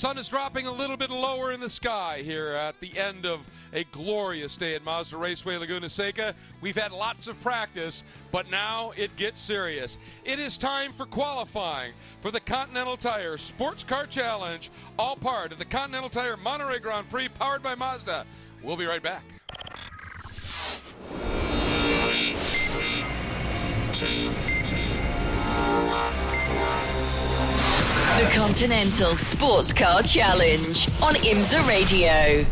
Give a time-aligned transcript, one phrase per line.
[0.00, 3.46] Sun is dropping a little bit lower in the sky here at the end of
[3.74, 6.34] a glorious day at Mazda Raceway Laguna Seca.
[6.62, 9.98] We've had lots of practice, but now it gets serious.
[10.24, 11.92] It is time for qualifying
[12.22, 17.10] for the Continental Tire Sports Car Challenge, all part of the Continental Tire Monterey Grand
[17.10, 18.24] Prix powered by Mazda.
[18.62, 19.22] We'll be right back.
[28.20, 32.44] The Continental Sports Car Challenge on IMSA Radio.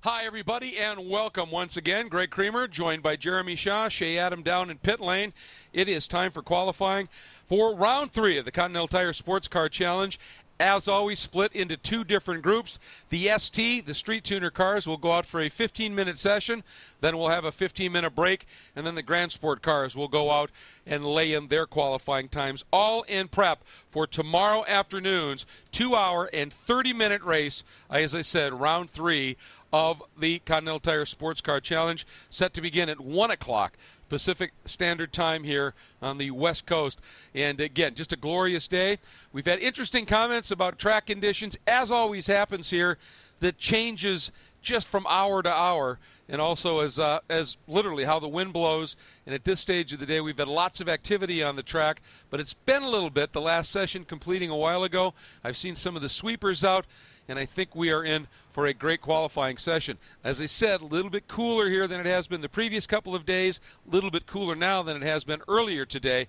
[0.00, 2.08] Hi, everybody, and welcome once again.
[2.08, 5.32] Greg Creamer, joined by Jeremy Shaw, Shea Adam down in pit lane.
[5.72, 7.08] It is time for qualifying
[7.46, 10.18] for round three of the Continental Tire Sports Car Challenge
[10.60, 12.78] as always, split into two different groups.
[13.10, 16.64] The ST, the street tuner cars, will go out for a 15 minute session.
[17.00, 18.46] Then we'll have a 15 minute break.
[18.74, 20.50] And then the Grand Sport cars will go out
[20.86, 26.52] and lay in their qualifying times, all in prep for tomorrow afternoon's two hour and
[26.52, 27.62] 30 minute race.
[27.90, 29.36] As I said, round three
[29.72, 33.76] of the Continental Tire Sports Car Challenge, set to begin at 1 o'clock.
[34.08, 37.00] Pacific Standard Time here on the West Coast.
[37.34, 38.98] And again, just a glorious day.
[39.32, 42.98] We've had interesting comments about track conditions, as always happens here,
[43.40, 48.28] that changes just from hour to hour, and also as uh, as literally how the
[48.28, 48.96] wind blows.
[49.24, 52.02] And at this stage of the day, we've had lots of activity on the track,
[52.30, 53.32] but it's been a little bit.
[53.32, 56.86] The last session completing a while ago, I've seen some of the sweepers out
[57.28, 58.26] and I think we are in
[58.58, 59.96] for a great qualifying session.
[60.24, 63.14] As I said, a little bit cooler here than it has been the previous couple
[63.14, 66.26] of days, a little bit cooler now than it has been earlier today,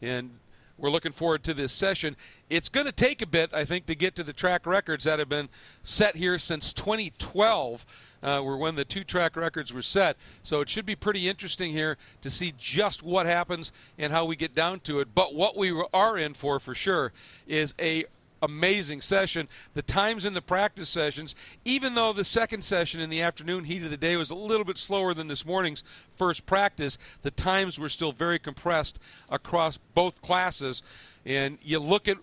[0.00, 0.30] and
[0.78, 2.14] we're looking forward to this session.
[2.48, 5.18] It's going to take a bit, I think, to get to the track records that
[5.18, 5.48] have been
[5.82, 7.84] set here since 2012.
[8.22, 10.16] Uh, were when the two track records were set.
[10.44, 14.36] So it should be pretty interesting here to see just what happens and how we
[14.36, 15.08] get down to it.
[15.12, 17.12] But what we are in for, for sure,
[17.48, 18.04] is a
[18.42, 19.48] amazing session.
[19.74, 23.82] The times in the practice sessions, even though the second session in the afternoon heat
[23.84, 27.78] of the day was a little bit slower than this morning's first practice, the times
[27.78, 28.98] were still very compressed
[29.30, 30.82] across both classes.
[31.24, 32.18] And you look at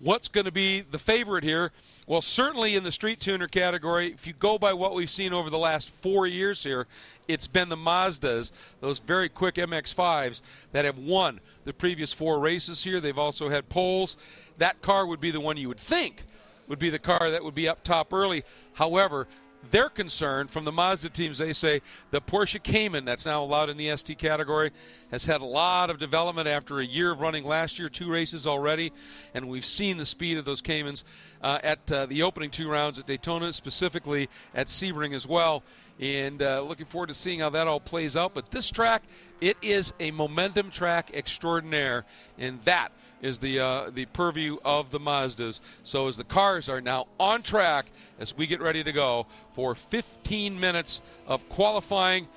[0.00, 1.70] what's going to be the favorite here.
[2.06, 5.50] Well, certainly in the street tuner category, if you go by what we've seen over
[5.50, 6.86] the last four years here,
[7.28, 8.50] it's been the Mazdas,
[8.80, 10.40] those very quick MX5s,
[10.72, 12.98] that have won the previous four races here.
[12.98, 14.16] They've also had poles.
[14.58, 16.24] That car would be the one you would think
[16.70, 18.44] would be the car that would be up top early.
[18.74, 19.26] However,
[19.70, 21.38] they're concerned from the Mazda teams.
[21.38, 24.70] They say the Porsche Cayman, that's now allowed in the ST category,
[25.10, 28.46] has had a lot of development after a year of running last year, two races
[28.46, 28.92] already,
[29.34, 31.04] and we've seen the speed of those Caymans
[31.42, 35.62] uh, at uh, the opening two rounds at Daytona, specifically at Sebring as well.
[35.98, 38.32] And uh, looking forward to seeing how that all plays out.
[38.32, 39.02] But this track,
[39.40, 42.06] it is a momentum track extraordinaire,
[42.38, 45.60] and that is the uh, the purview of the Mazdas.
[45.84, 47.86] So as the cars are now on track
[48.18, 52.28] as we get ready to go for 15 minutes of qualifying,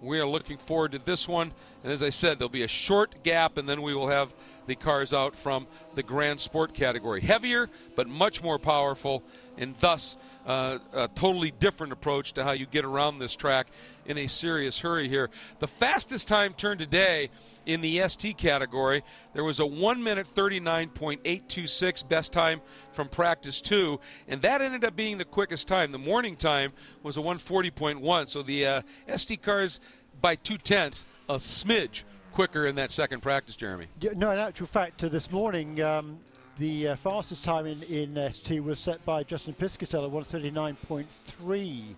[0.00, 1.52] we are looking forward to this one.
[1.82, 4.32] And as I said, there'll be a short gap, and then we will have
[4.66, 7.20] the cars out from the Grand Sport category.
[7.20, 9.22] Heavier, but much more powerful,
[9.56, 13.68] and thus uh, a totally different approach to how you get around this track
[14.06, 15.30] in a serious hurry here.
[15.58, 17.30] The fastest time turned today
[17.66, 19.04] in the ST category,
[19.34, 22.60] there was a 1 minute 39.826 best time
[22.92, 25.92] from practice 2, and that ended up being the quickest time.
[25.92, 26.72] The morning time
[27.02, 28.82] was a 140.1, so the uh,
[29.16, 29.78] ST cars
[30.20, 33.86] by two tenths, a smidge quicker in that second practice, Jeremy.
[34.00, 36.18] Yeah, no, in actual fact, uh, this morning um,
[36.58, 41.94] the uh, fastest time in, in ST was set by Justin Piscatella, 139.3.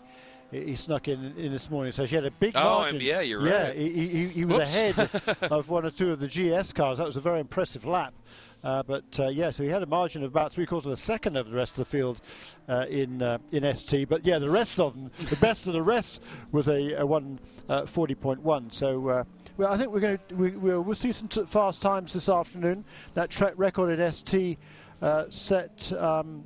[0.51, 3.01] He snuck in in this morning, so he had a big oh, margin.
[3.01, 3.77] yeah, you're yeah, right.
[3.77, 4.99] he, he, he was ahead
[5.43, 6.99] of one or two of the GS cars.
[6.99, 8.15] That was a very impressive lap.
[8.65, 10.97] Uh, but uh, yeah, so he had a margin of about three quarters of a
[10.97, 12.21] second over the rest of the field
[12.67, 14.09] uh, in uh, in ST.
[14.09, 16.21] But yeah, the rest of them, the best of the rest
[16.51, 17.39] was a, a one
[17.69, 18.71] uh, forty point one.
[18.71, 19.25] So uh,
[19.59, 22.29] well, I think we're going to we, we'll, we'll see some t- fast times this
[22.29, 22.87] afternoon.
[23.13, 24.59] That track record at ST
[25.03, 26.45] uh, set, um,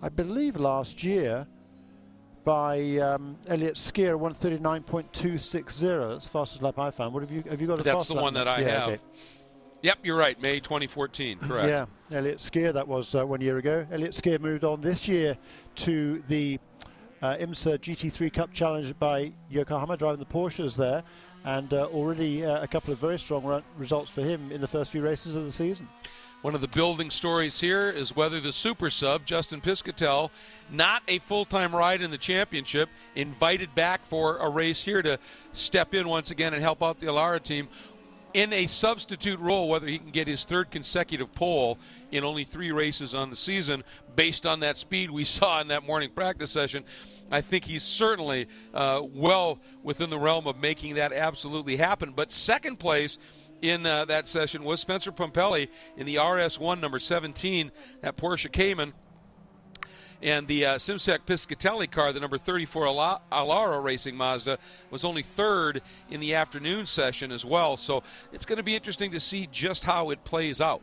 [0.00, 1.48] I believe, last year
[2.44, 6.10] by um, Elliot Skeer, 139.260.
[6.12, 7.12] That's the fastest lap I found.
[7.12, 7.80] What have you have you got?
[7.80, 8.22] A That's fast the lap?
[8.22, 8.88] one that I yeah, have.
[8.90, 8.98] Okay.
[9.82, 10.40] Yep, you're right.
[10.40, 11.68] May 2014, correct.
[11.68, 13.86] Yeah, Elliot Skeer, that was uh, one year ago.
[13.90, 15.38] Elliot Skeer moved on this year
[15.76, 16.58] to the
[17.22, 21.02] uh, IMSA GT3 Cup Challenge by Yokohama, driving the Porsches there,
[21.44, 24.68] and uh, already uh, a couple of very strong run- results for him in the
[24.68, 25.88] first few races of the season.
[26.42, 30.30] One of the building stories here is whether the super sub, Justin Piscitell,
[30.70, 35.18] not a full time ride in the championship, invited back for a race here to
[35.52, 37.68] step in once again and help out the Alara team
[38.34, 41.78] in a substitute role, whether he can get his third consecutive pole
[42.10, 43.82] in only three races on the season
[44.16, 46.84] based on that speed we saw in that morning practice session.
[47.30, 52.12] I think he's certainly uh, well within the realm of making that absolutely happen.
[52.14, 53.18] But second place
[53.62, 58.92] in uh, that session was Spencer Pumpelly in the RS1 number 17, that Porsche Cayman.
[60.22, 64.58] And the uh, Simsek Piscatelli car, the number 34 Alara Racing Mazda,
[64.90, 67.76] was only third in the afternoon session as well.
[67.76, 68.02] So
[68.32, 70.82] it's going to be interesting to see just how it plays out.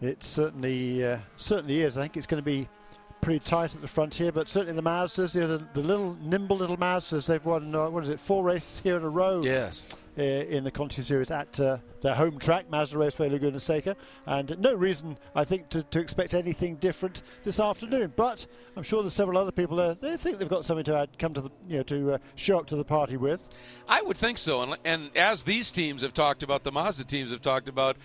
[0.00, 1.98] It certainly uh, certainly is.
[1.98, 2.68] I think it's going to be
[3.20, 6.78] pretty tight at the front here, but certainly the Mazdas, the, the, little nimble little
[6.78, 9.42] Mazdas, they've won uh, what is it, four races here in a row.
[9.42, 9.84] Yes.
[10.20, 13.96] Uh, in the Conti Series at uh, their home track, Mazda Raceway Laguna Seca,
[14.26, 18.12] and no reason I think to, to expect anything different this afternoon.
[18.16, 18.46] But
[18.76, 19.94] I'm sure there's several other people there.
[19.94, 22.58] They think they've got something to add, come to the you know to uh, show
[22.58, 23.48] up to the party with.
[23.88, 27.30] I would think so, and, and as these teams have talked about, the Mazda teams
[27.30, 27.96] have talked about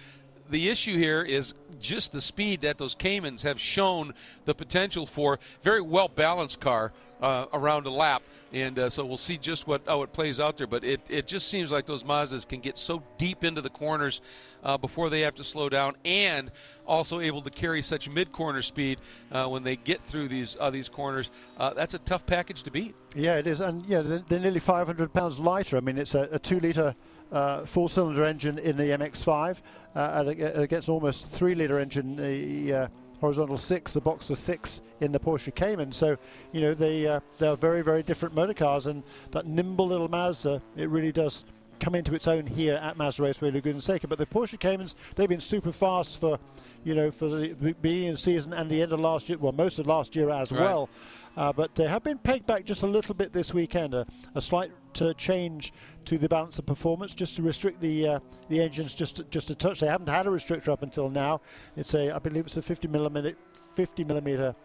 [0.50, 4.14] the issue here is just the speed that those Caymans have shown
[4.46, 5.40] the potential for.
[5.62, 8.22] Very well balanced car uh, around a lap,
[8.52, 10.68] and uh, so we'll see just what how it plays out there.
[10.68, 14.22] But it, it just seems like those Mazdas can get so deep into the corners
[14.64, 16.52] uh, before they have to slow down, and
[16.86, 19.00] also able to carry such mid corner speed
[19.32, 21.32] uh, when they get through these uh, these corners.
[21.58, 22.96] Uh, that's a tough package to beat.
[23.16, 25.78] Yeah, it is, and yeah, they're, they're nearly 500 pounds lighter.
[25.78, 26.96] I mean, it's a, a two litre
[27.31, 29.57] uh, four cylinder engine in the MX5
[29.95, 30.24] uh,
[30.56, 32.88] against almost three litre engine, the uh,
[33.19, 35.92] horizontal six, the Boxer six in the Porsche Cayman.
[35.92, 36.18] So,
[36.51, 40.62] you know, they, uh, they're very, very different motor cars, and that nimble little Mazda,
[40.75, 41.45] it really does
[41.80, 44.07] come into its own here at Mazda Raceway Laguna Seca.
[44.07, 46.39] But the Porsche Caymans, they've been super fast for,
[46.83, 49.51] you know, for the beginning of the season and the end of last year, well,
[49.51, 50.62] most of last year as right.
[50.62, 50.89] well.
[51.36, 53.94] Uh, but they have been pegged back just a little bit this weekend.
[53.94, 54.06] A,
[54.36, 54.72] a slight
[55.02, 55.74] uh, change
[56.06, 58.20] to the balance of performance, just to restrict the uh,
[58.50, 59.80] the engines just just a touch.
[59.80, 61.42] They haven't had a restrictor up until now.
[61.76, 63.36] It's a, I believe it's a 50 millimeter
[63.76, 64.56] 50 millimeter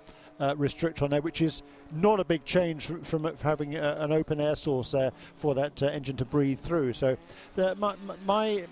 [0.41, 1.63] uh, restrictor on there, which is
[1.93, 5.83] not a big change from, from having a, an open air source there for that
[5.83, 6.95] uh, engine to breathe through.
[6.95, 7.17] So,
[7.57, 7.95] the, my,
[8.25, 8.65] my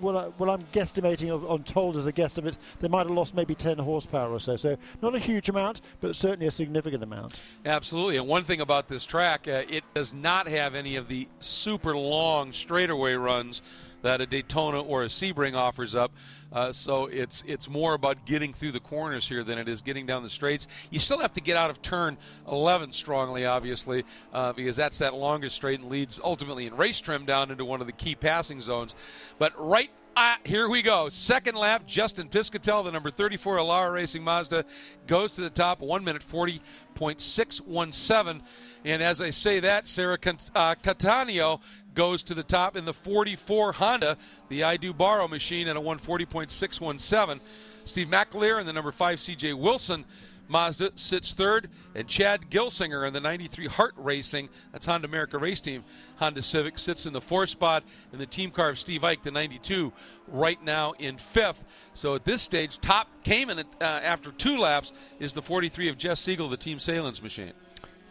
[0.00, 3.54] what, I, what I'm guesstimating on told as a guesstimate, they might have lost maybe
[3.54, 4.56] 10 horsepower or so.
[4.56, 7.34] So not a huge amount, but certainly a significant amount.
[7.64, 8.16] Absolutely.
[8.16, 11.96] And one thing about this track, uh, it does not have any of the super
[11.96, 13.62] long straightaway runs
[14.04, 16.12] that a Daytona or a Sebring offers up.
[16.52, 20.06] Uh, so it's it's more about getting through the corners here than it is getting
[20.06, 20.68] down the straights.
[20.90, 22.16] You still have to get out of turn
[22.46, 27.24] 11 strongly, obviously, uh, because that's that longest straight and leads ultimately in race trim
[27.24, 28.94] down into one of the key passing zones.
[29.38, 31.08] But right Ah, here we go.
[31.08, 34.64] Second lap, Justin Piscitell, the number 34 Alara Racing Mazda,
[35.08, 38.40] goes to the top, 1 minute 40.617.
[38.84, 41.60] And as I say that, Sarah uh, Cattaneo
[41.94, 44.16] goes to the top in the 44 Honda,
[44.48, 47.40] the I Do Borrow machine at a 140.617.
[47.84, 50.04] Steve McAleer and the number 5 CJ Wilson
[50.48, 55.60] Mazda sits third, and Chad Gilsinger in the 93 Hart Racing, that's Honda America Race
[55.60, 55.84] Team,
[56.16, 59.30] Honda Civic, sits in the fourth spot, and the team car of Steve Eich, the
[59.30, 59.92] 92,
[60.28, 61.64] right now in fifth.
[61.94, 66.20] So at this stage, top Cayman uh, after two laps is the 43 of Jess
[66.20, 67.52] Siegel, the Team Salins machine.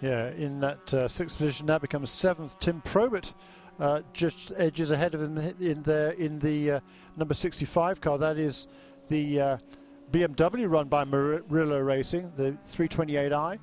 [0.01, 2.59] Yeah, in that uh, sixth position, that becomes seventh.
[2.59, 3.33] Tim Probert
[3.79, 6.79] uh, just edges ahead of him in there in the uh,
[7.17, 8.17] number 65 car.
[8.17, 8.67] That is
[9.09, 9.57] the uh,
[10.11, 13.59] BMW run by Murillo Racing, the 328i.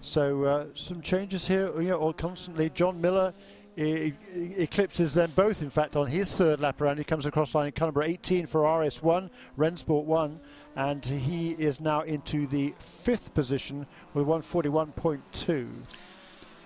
[0.00, 2.68] So uh, some changes here, you know, all constantly.
[2.68, 3.32] John Miller
[3.76, 6.98] e- eclipses them both, in fact, on his third lap around.
[6.98, 10.40] He comes across line in car number 18 for RS1, Rennsport 1,
[10.76, 15.68] and he is now into the fifth position with 141.2.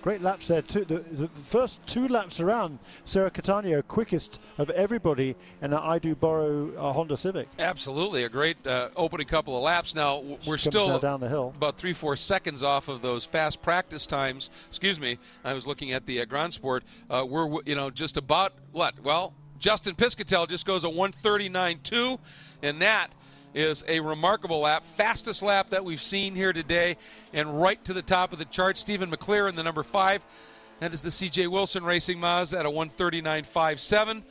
[0.02, 0.84] Great laps there too.
[0.84, 6.14] The, the first two laps around, Sarah Cattaneo quickest of everybody and an I do
[6.14, 7.48] borrow uh, Honda Civic.
[7.58, 9.94] Absolutely, a great uh, opening couple of laps.
[9.94, 11.52] Now we're still now down the hill.
[11.56, 14.50] about three four seconds off of those fast practice times.
[14.68, 16.84] Excuse me, I was looking at the uh, Grand Sport.
[17.10, 19.02] Uh, we're you know just about what?
[19.02, 22.18] Well, Justin Piscitell just goes a 139.2,
[22.62, 23.08] and that
[23.58, 26.96] is a remarkable lap, fastest lap that we've seen here today,
[27.32, 28.78] and right to the top of the chart.
[28.78, 30.24] Stephen McAleer, the number five.
[30.78, 34.22] That is the CJ Wilson Racing Mazda at a 139.57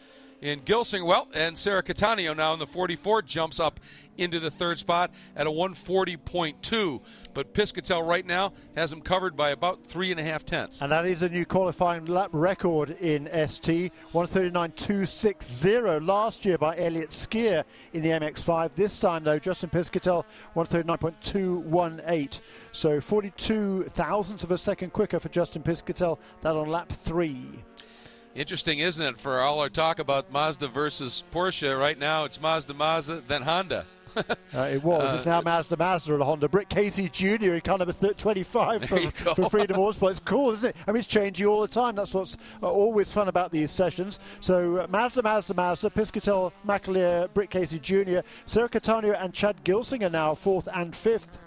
[0.42, 1.06] in Gilsing.
[1.06, 3.80] Well, and Sarah Cattaneo now in the 44 jumps up
[4.18, 7.02] into the third spot at a 140.2.
[7.34, 10.82] But Piscitell right now has him covered by about three and a half tenths.
[10.82, 17.12] And that is a new qualifying lap record in ST, 139.260 last year by Elliot
[17.12, 17.64] Skeer
[17.94, 18.74] in the MX5.
[18.74, 20.26] This time, though, Justin Piscitell,
[20.56, 22.40] 139.218.
[22.72, 27.64] So 42 thousandths of a second quicker for Justin Piscitell, that on lap three.
[28.38, 29.20] Interesting, isn't it?
[29.20, 33.86] For all our talk about Mazda versus Porsche, right now it's Mazda Mazda, then Honda.
[34.56, 35.14] Uh, it was.
[35.14, 36.48] it's now Mazda Mazda and Honda.
[36.48, 37.54] Britt Casey Jr.
[37.54, 40.12] in kind of a th- 25 There from, from Freedom Autosport.
[40.12, 40.76] It's cool, isn't it?
[40.88, 41.96] I mean, it's changing all the time.
[41.96, 44.18] That's what's uh, always fun about these sessions.
[44.40, 50.04] So uh, Mazda, Mazda, Mazda, Piscitell, McAleer, Britt Casey Jr., Sarah Cattaneo and Chad Gilsing
[50.04, 51.38] are now fourth and fifth.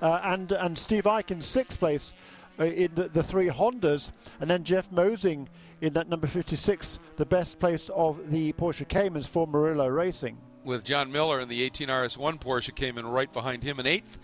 [0.00, 2.12] Uh, and, and Steve Eich in sixth place
[2.60, 4.12] uh, in the, the three Hondas.
[4.40, 5.48] And then Jeff Mosing
[5.80, 10.36] in that number 56, the best place of the Porsche Caymans for Murillo Racing.
[10.64, 14.18] With John Miller in the 18 RS1 Porsche came in right behind him in eighth.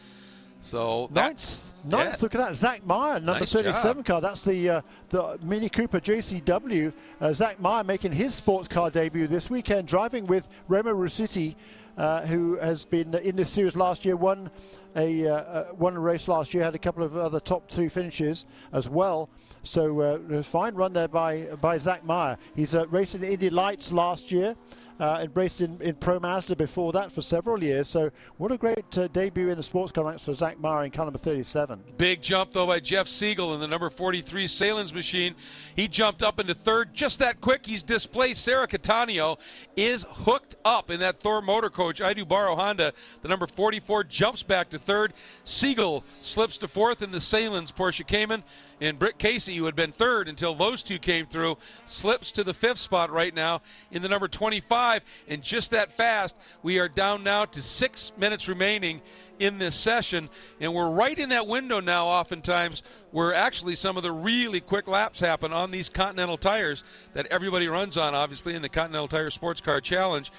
[0.60, 2.10] So Ninth, that's ninth.
[2.10, 2.16] yeah.
[2.20, 4.06] Look at that, Zach Meyer, number Nice thirty-seven job.
[4.06, 4.20] car.
[4.20, 6.92] That's the uh, the Mini Cooper JCW.
[7.20, 11.54] Uh, Zach Meyer making his sports car debut this weekend, driving with Remo Ruscitti,
[11.98, 14.16] uh, who has been in this series last year.
[14.16, 14.50] Won
[14.96, 16.64] a uh, uh, won a race last year.
[16.64, 19.28] Had a couple of other top three finishes as well.
[19.66, 22.38] So uh, fine run there by by Zach Meyer.
[22.54, 24.56] He's uh, in the Indy Lights last year.
[24.98, 27.86] Uh, and raced in, in Pro Mazda before that for several years.
[27.86, 30.90] So, what a great uh, debut in the sports car ranks for Zach Meyer in
[30.90, 31.82] car number 37.
[31.98, 35.34] Big jump, though, by Jeff Siegel in the number 43 Salins machine.
[35.74, 37.66] He jumped up into third just that quick.
[37.66, 38.42] He's displaced.
[38.42, 39.38] Sarah Cattaneo
[39.76, 42.00] is hooked up in that Thor Motor Coach.
[42.00, 42.94] I do borrow Honda.
[43.20, 45.12] The number 44 jumps back to third.
[45.44, 48.42] Siegel slips to fourth in the Salins Porsche Cayman.
[48.80, 51.56] And Britt Casey, who had been third until those two came through,
[51.86, 55.02] slips to the fifth spot right now in the number 25.
[55.28, 59.00] And just that fast, we are down now to six minutes remaining
[59.38, 60.28] in this session.
[60.60, 64.88] And we're right in that window now, oftentimes, where actually some of the really quick
[64.88, 69.30] laps happen on these Continental tires that everybody runs on, obviously, in the Continental Tire
[69.30, 70.30] Sports Car Challenge.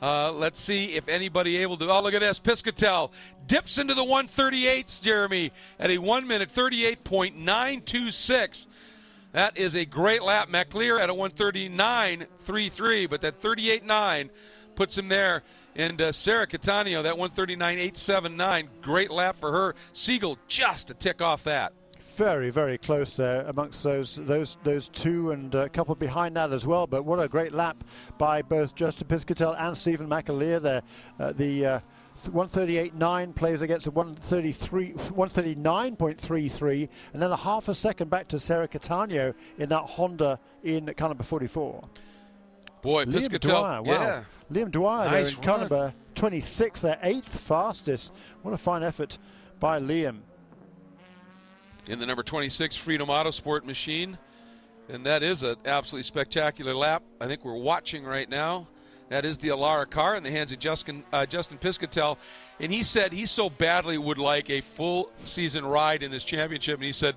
[0.00, 1.90] Uh, let's see if anybody able to.
[1.90, 2.40] Oh, look at this.
[2.40, 3.10] Piscitell
[3.46, 8.66] dips into the 138s, Jeremy, at a 1 minute 38.926.
[9.32, 10.48] That is a great lap.
[10.48, 14.30] McAleer at a 139.33, but that 38.9
[14.74, 15.42] puts him there.
[15.76, 19.74] And uh, Sarah Cattaneo, that 139.879, great lap for her.
[19.92, 21.72] Siegel just to tick off that.
[22.16, 26.66] Very, very close there amongst those those those two and a couple behind that as
[26.66, 26.86] well.
[26.86, 27.84] But what a great lap
[28.18, 30.82] by both Justin Piscitell and Stephen McAleer there.
[31.18, 31.80] Uh, the uh,
[32.28, 38.68] 138.9 plays against a 133 139.33 and then a half a second back to Sarah
[38.68, 41.88] Cattaneo in that Honda in car number 44.
[42.82, 43.40] Boy, Liam Piscatel.
[43.40, 43.92] Dwyer, wow.
[43.92, 44.24] Yeah.
[44.52, 48.12] Liam Dwyer Nice there in number 26, their eighth fastest.
[48.42, 49.18] What a fine effort
[49.58, 50.18] by Liam.
[51.88, 54.18] In the number 26 Freedom Autosport machine.
[54.88, 57.02] And that is an absolutely spectacular lap.
[57.20, 58.66] I think we're watching right now.
[59.08, 62.16] That is the Alara car in the hands of Justin, uh, Justin Piscitell.
[62.60, 66.76] And he said he so badly would like a full season ride in this championship.
[66.76, 67.16] And he said,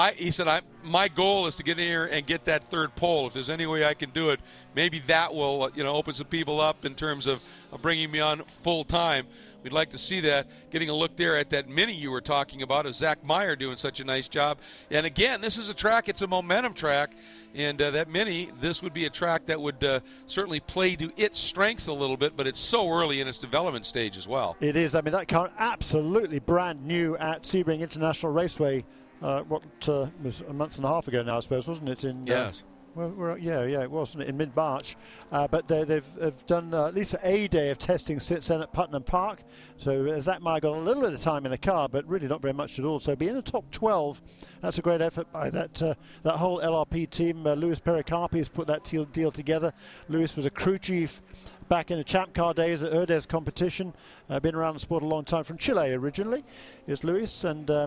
[0.00, 2.94] I, he said, I, my goal is to get in here and get that third
[2.96, 3.26] pole.
[3.26, 4.40] If there's any way I can do it,
[4.74, 7.40] maybe that will, uh, you know, open some people up in terms of,
[7.70, 9.26] of bringing me on full time.
[9.62, 10.46] We'd like to see that.
[10.70, 13.76] Getting a look there at that mini you were talking about of Zach Meyer doing
[13.76, 14.58] such a nice job.
[14.90, 17.12] And again, this is a track, it's a momentum track.
[17.54, 21.12] And uh, that mini, this would be a track that would uh, certainly play to
[21.16, 24.56] its strengths a little bit, but it's so early in its development stage as well.
[24.60, 24.94] It is.
[24.94, 28.84] I mean, that car absolutely brand new at Sebring International Raceway.
[29.22, 32.04] Uh, what uh, was a month and a half ago now, I suppose, wasn't it?
[32.04, 32.62] In uh, Yes.
[32.94, 34.96] well, we're, yeah, yeah, it wasn't it in mid March,
[35.30, 38.62] uh, but they, they've, they've done uh, at least a day of testing since then
[38.62, 39.42] at Putnam Park.
[39.76, 42.28] So uh, Zach Meyer got a little bit of time in the car, but really
[42.28, 42.98] not very much at all.
[42.98, 44.22] So be in the top 12.
[44.62, 47.46] That's a great effort by that uh, that whole LRP team.
[47.46, 49.72] Uh, Louis Perocarpi has put that deal, deal together.
[50.08, 51.20] Louis was a crew chief
[51.68, 53.94] back in the Champ Car days at Herdez competition.
[54.28, 56.42] Uh, been around the sport a long time from Chile originally,
[56.88, 57.86] is Luis, and uh,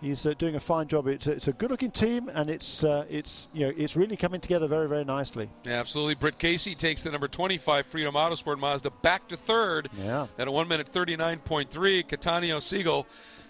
[0.00, 1.06] he's uh, doing a fine job.
[1.08, 4.66] It's, it's a good-looking team, and it's uh, it's you know it's really coming together
[4.66, 5.50] very very nicely.
[5.66, 6.14] Absolutely.
[6.14, 10.26] Britt Casey takes the number 25 Freedom Autosport Mazda back to third Yeah.
[10.38, 12.06] at a 1 minute 39.3.
[12.06, 13.06] Cattaneo Siegel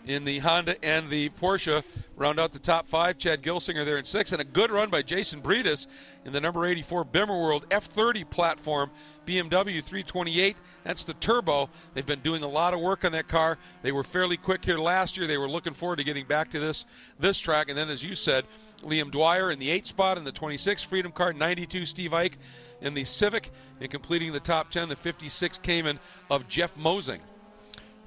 [0.06, 1.82] in the Honda and the Porsche
[2.16, 3.18] round out the top five.
[3.18, 5.86] Chad Gilsinger there in six, and a good run by Jason Breedis
[6.24, 8.90] in the number 84 Bimmer World F30 platform
[9.26, 10.56] BMW 328.
[10.84, 11.68] That's the turbo.
[11.94, 13.58] They've been doing a lot of work on that car.
[13.82, 15.26] They were fairly quick here last year.
[15.26, 16.84] They were looking forward to getting back to this
[17.18, 17.68] this track.
[17.68, 18.44] And then, as you said,
[18.82, 22.34] Liam Dwyer in the eight spot in the 26 Freedom Car, 92 Steve Eich
[22.80, 25.98] in the Civic, and completing the top 10, the 56 Cayman
[26.30, 27.20] of Jeff Mosing.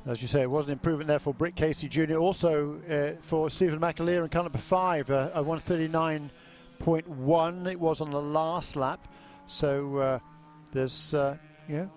[0.06, 2.16] As you say, it was an improvement there for Britt Casey Jr.
[2.16, 7.72] Also uh, for Stephen McAleer in car number five, uh, a 139.1.
[7.72, 9.08] It was on the last lap.
[9.48, 10.20] So uh,
[10.72, 11.38] there's, uh,
[11.68, 11.88] yeah,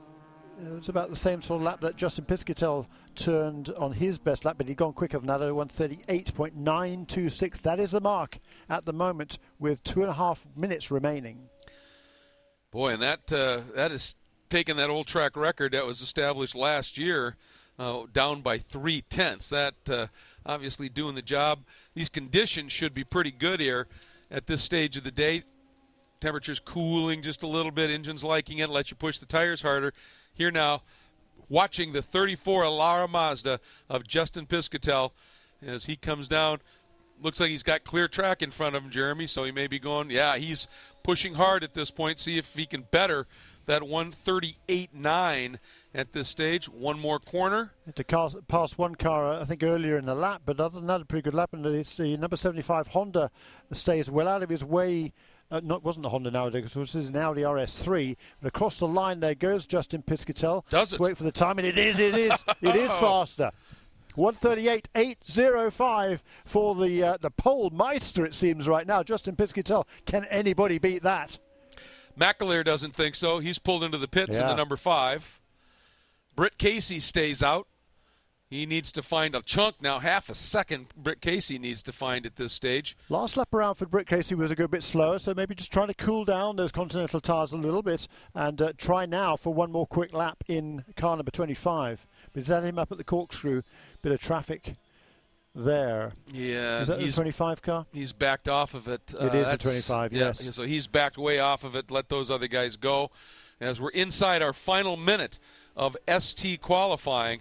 [0.61, 4.44] it was about the same sort of lap that Justin Piscitell turned on his best
[4.44, 7.62] lap, but he'd gone quicker than that, a 138.926.
[7.62, 11.49] That is the mark at the moment with two and a half minutes remaining.
[12.73, 14.16] Boy, and that uh, that has
[14.49, 17.37] taken that old track record that was established last year
[17.79, 19.49] uh, down by three tenths.
[19.50, 20.07] That uh,
[20.45, 21.61] obviously doing the job.
[21.95, 23.87] These conditions should be pretty good here
[24.31, 25.43] at this stage of the day.
[26.21, 27.91] Temperatures cooling just a little bit.
[27.91, 28.71] Engines liking it.
[28.71, 29.93] Let you push the tires harder.
[30.35, 30.83] Here now,
[31.49, 35.12] watching the 34 Alara Mazda of Justin Piscitell
[35.61, 36.61] as he comes down.
[37.21, 39.26] Looks like he's got clear track in front of him, Jeremy.
[39.26, 40.11] So he may be going.
[40.11, 40.67] Yeah, he's
[41.02, 42.19] pushing hard at this point.
[42.19, 43.26] See if he can better
[43.66, 45.59] that 138.9
[45.95, 46.69] at this stage.
[46.69, 47.73] One more corner.
[47.95, 51.00] to cast, pass one car, I think, earlier in the lap, but other than that,
[51.00, 51.50] a pretty good lap.
[51.52, 53.31] And it's the number 75 Honda
[53.73, 55.12] stays well out of his way.
[55.50, 58.16] Uh, not wasn't a Honda nowadays, this is an Audi RS3.
[58.40, 60.64] But across the line there goes Justin Piscitell.
[60.71, 61.00] Does it?
[61.00, 63.50] Wait for the time, and it is, it is, it is faster.
[64.16, 69.02] 138.805 for the uh, the pole meister, it seems, right now.
[69.02, 69.87] Justin Piscitell.
[70.07, 71.38] Can anybody beat that?
[72.19, 73.38] McAleer doesn't think so.
[73.38, 75.40] He's pulled into the pits in the number five.
[76.35, 77.66] Britt Casey stays out.
[78.52, 79.99] He needs to find a chunk now.
[79.99, 82.99] Half a second, Britt Casey needs to find at this stage.
[83.09, 85.87] Last lap around for Britt Casey was a good bit slower, so maybe just trying
[85.87, 89.73] to cool down those Continental tyres a little bit and uh, try now for one
[89.73, 92.06] more quick lap in car number 25.
[92.34, 93.63] But is that him up at the corkscrew?
[94.02, 94.76] Bit of traffic
[95.54, 96.12] there.
[96.32, 97.86] Yeah, is that the he's 25 car?
[97.93, 99.15] he's backed off of it.
[99.19, 100.54] Uh, It is the that's- 25, yeah, yes.
[100.54, 101.91] So he's backed way off of it.
[101.91, 103.10] Let those other guys go.
[103.60, 105.38] As we're inside our final minute
[105.76, 107.41] of ST qualifying,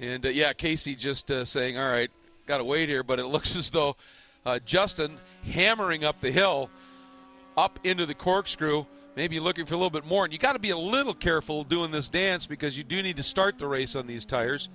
[0.00, 2.10] and uh, yeah, Casey just uh, saying, "All right,
[2.46, 3.96] got to wait here," but it looks as though
[4.44, 6.68] uh, Justin hammering up the hill,
[7.56, 8.86] up into the corkscrew.
[9.14, 11.64] Maybe looking for a little bit more, and you got to be a little careful
[11.64, 14.68] doing this dance because you do need to start the race on these tires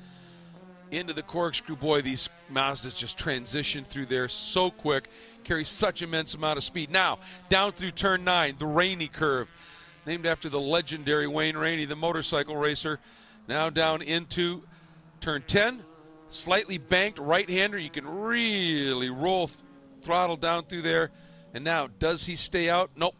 [0.93, 1.75] into the corkscrew.
[1.75, 5.09] Boy, these Mazdas just transition through there so quick,
[5.43, 6.89] carry such immense amount of speed.
[6.89, 9.47] Now, down through turn nine, the Rainey curve,
[10.05, 12.99] named after the legendary Wayne Rainey, the motorcycle racer.
[13.47, 14.63] Now down into
[15.19, 15.83] turn 10,
[16.29, 17.77] slightly banked right hander.
[17.77, 19.59] You can really roll th-
[20.01, 21.11] throttle down through there.
[21.53, 22.91] And now, does he stay out?
[22.95, 23.15] Nope.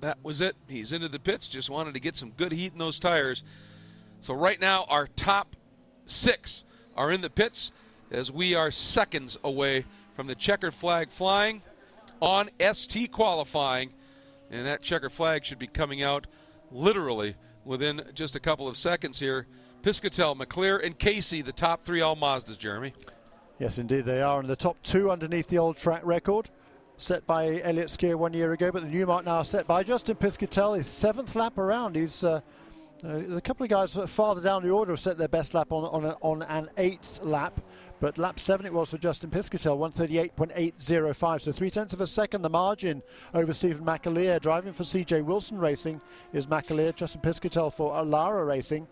[0.00, 0.56] That was it.
[0.66, 1.46] He's into the pits.
[1.46, 3.44] Just wanted to get some good heat in those tires.
[4.20, 5.56] So right now, our top
[6.06, 6.64] six
[7.00, 7.72] are in the pits
[8.10, 11.62] as we are seconds away from the checkered flag flying
[12.20, 13.90] on ST qualifying.
[14.50, 16.26] And that checkered flag should be coming out
[16.70, 19.46] literally within just a couple of seconds here.
[19.80, 22.92] Piscitell, McAleer, and Casey, the top three all Mazdas, Jeremy.
[23.58, 24.38] Yes, indeed they are.
[24.38, 26.50] And the top two underneath the old track record,
[26.98, 30.16] set by Elliott Skeer one year ago, but the new mark now set by Justin
[30.16, 30.76] Piscitell.
[30.76, 31.96] His seventh lap around.
[31.96, 32.42] He's uh,
[33.04, 35.84] uh, a couple of guys farther down the order have set their best lap on
[35.84, 37.60] on, a, on an eighth lap.
[38.00, 41.42] But lap seven it was for Justin Piscitell, 138.805.
[41.42, 43.02] So three tenths of a second the margin
[43.34, 44.40] over Stephen McAleer.
[44.40, 46.00] Driving for CJ Wilson Racing
[46.32, 48.88] is McAleer, Justin Piscitell for Alara Racing.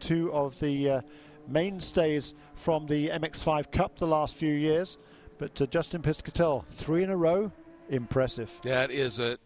[0.00, 1.00] Two of the uh,
[1.46, 4.96] mainstays from the MX5 Cup the last few years.
[5.38, 7.52] But uh, Justin Piscitell, three in a row,
[7.90, 8.50] impressive.
[8.62, 9.38] That is a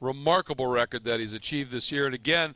[0.00, 2.06] remarkable record that he's achieved this year.
[2.06, 2.54] And again,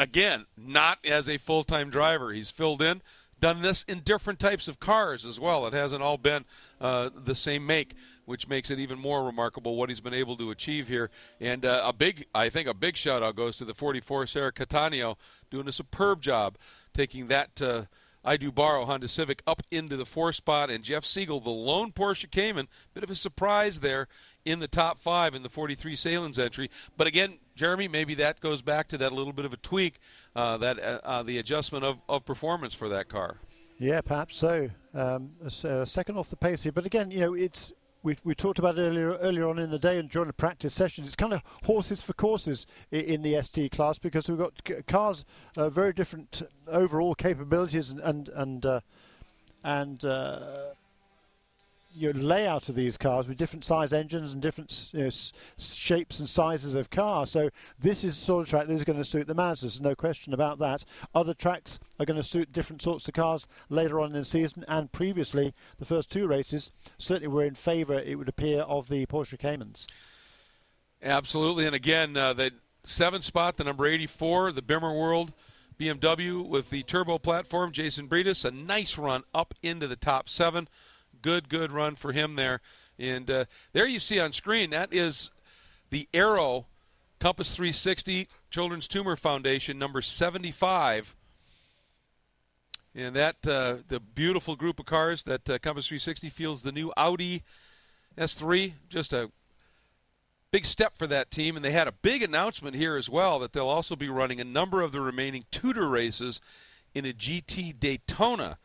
[0.00, 2.32] again, not as a full time driver.
[2.32, 3.02] He's filled in,
[3.38, 5.66] done this in different types of cars as well.
[5.66, 6.44] It hasn't all been
[6.80, 10.50] uh, the same make, which makes it even more remarkable what he's been able to
[10.50, 11.10] achieve here.
[11.38, 14.52] And uh, a big, I think, a big shout out goes to the 44 Sarah
[14.52, 15.16] Cattaneo
[15.50, 16.56] doing a superb job
[16.94, 17.60] taking that.
[17.60, 17.82] Uh,
[18.22, 21.90] I do borrow Honda Civic up into the four spot, and Jeff Siegel, the lone
[21.90, 24.08] Porsche Cayman, bit of a surprise there
[24.44, 26.70] in the top five in the 43 Salins entry.
[26.98, 30.00] But again, Jeremy, maybe that goes back to that little bit of a tweak,
[30.34, 33.36] uh, that uh, uh, the adjustment of, of performance for that car.
[33.78, 34.70] Yeah, perhaps so.
[34.94, 37.70] Um, second off the pace here, but again, you know, it's
[38.02, 41.06] we, we talked about earlier earlier on in the day and during the practice sessions.
[41.06, 45.26] It's kind of horses for courses in, in the ST class because we've got cars
[45.58, 48.80] uh, very different overall capabilities and and and, uh,
[49.62, 50.40] and uh,
[51.92, 55.10] your layout of these cars with different size engines and different you know,
[55.58, 57.26] shapes and sizes of car.
[57.26, 59.94] So this is the sort of track that is going to suit the Mazdas, no
[59.94, 60.84] question about that.
[61.14, 64.64] Other tracks are going to suit different sorts of cars later on in the season,
[64.68, 69.06] and previously the first two races certainly were in favour, it would appear, of the
[69.06, 69.86] Porsche Caymans.
[71.02, 75.32] Absolutely, and again, uh, the seventh spot, the number 84, the Bimmer World.
[75.78, 80.68] BMW with the turbo platform, Jason Breedis, a nice run up into the top seven
[81.22, 82.60] good, good run for him there.
[82.98, 85.30] And uh, there you see on screen that is
[85.90, 86.66] the Arrow
[87.18, 91.14] Compass 360 Children's Tumor Foundation number 75.
[92.94, 96.92] And that uh, the beautiful group of cars that uh, Compass 360 feels the new
[96.96, 97.42] Audi
[98.18, 99.30] S3, just a
[100.50, 101.56] big step for that team.
[101.56, 104.44] And they had a big announcement here as well that they'll also be running a
[104.44, 106.40] number of the remaining Tudor races
[106.94, 108.58] in a GT Daytona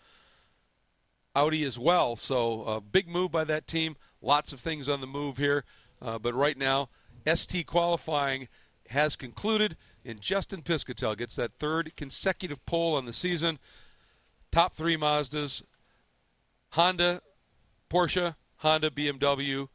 [1.35, 2.15] Audi as well.
[2.15, 3.95] So a uh, big move by that team.
[4.21, 5.63] Lots of things on the move here.
[6.01, 6.89] Uh, but right now,
[7.31, 8.47] ST qualifying
[8.89, 13.59] has concluded, and Justin Piscitell gets that third consecutive pole on the season.
[14.51, 15.63] Top three Mazdas,
[16.71, 17.21] Honda,
[17.89, 19.67] Porsche, Honda, BMW,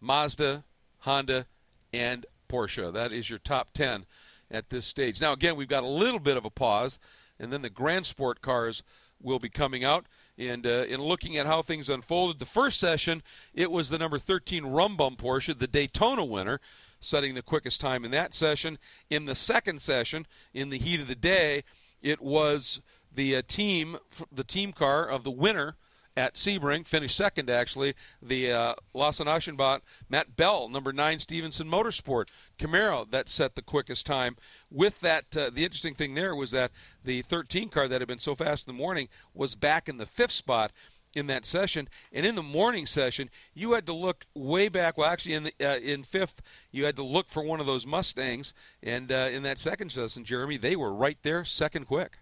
[0.00, 0.64] Mazda,
[0.98, 1.46] Honda,
[1.92, 2.92] and Porsche.
[2.92, 4.06] That is your top 10
[4.50, 5.20] at this stage.
[5.20, 6.98] Now, again, we've got a little bit of a pause,
[7.38, 8.82] and then the Grand Sport cars
[9.20, 10.06] will be coming out.
[10.38, 14.18] And uh, in looking at how things unfolded, the first session, it was the number
[14.18, 16.60] 13 Rum Bum Porsche, the Daytona winner,
[17.00, 18.78] setting the quickest time in that session.
[19.10, 21.64] In the second session, in the heat of the day,
[22.00, 22.80] it was
[23.14, 23.98] the uh, team,
[24.30, 25.76] the team car of the winner,
[26.16, 27.94] at Sebring, finished second actually.
[28.20, 34.06] The uh, Lawson Aschenbach, Matt Bell, number nine, Stevenson Motorsport, Camaro that set the quickest
[34.06, 34.36] time.
[34.70, 36.72] With that, uh, the interesting thing there was that
[37.04, 40.06] the 13 car that had been so fast in the morning was back in the
[40.06, 40.72] fifth spot
[41.14, 41.88] in that session.
[42.12, 44.96] And in the morning session, you had to look way back.
[44.96, 47.86] Well, actually, in the uh, in fifth, you had to look for one of those
[47.86, 48.54] Mustangs.
[48.82, 52.18] And uh, in that second session, Jeremy, they were right there, second quick.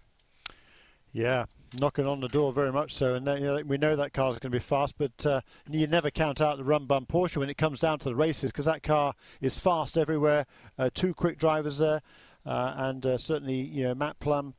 [1.13, 1.45] Yeah,
[1.79, 3.15] knocking on the door very much so.
[3.15, 6.11] And you know, we know that car's going to be fast, but uh, you never
[6.11, 8.83] count out the Rum Bum Porsche when it comes down to the races because that
[8.83, 10.45] car is fast everywhere.
[10.77, 12.01] Uh, two quick drivers there,
[12.45, 14.53] uh, and uh, certainly you know Matt Plumb,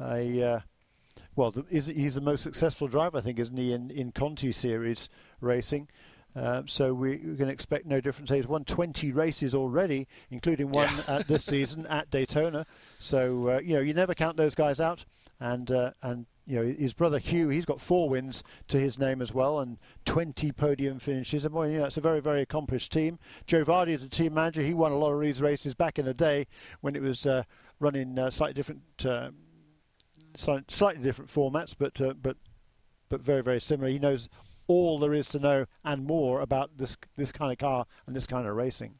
[0.00, 0.60] a uh,
[1.34, 4.52] well, the, is, he's the most successful driver, I think, isn't he, in, in Conti
[4.52, 5.08] Series
[5.40, 5.88] racing.
[6.34, 8.30] Uh, so we, we can expect no difference.
[8.30, 11.16] He's won 20 races already, including one yeah.
[11.16, 12.66] at this season at Daytona.
[12.98, 15.04] So uh, you know you never count those guys out.
[15.40, 19.22] And uh, and you know his brother Hugh, he's got four wins to his name
[19.22, 21.44] as well, and 20 podium finishes.
[21.44, 23.18] And well, you know, it's a very very accomplished team.
[23.46, 24.62] Joe Varde is the team manager.
[24.62, 26.46] He won a lot of these races back in the day
[26.80, 27.44] when it was uh,
[27.78, 29.30] running uh, slightly different, uh,
[30.34, 32.36] slightly different formats, but uh, but
[33.08, 33.90] but very very similar.
[33.90, 34.28] He knows
[34.66, 38.26] all there is to know and more about this this kind of car and this
[38.26, 38.94] kind of racing.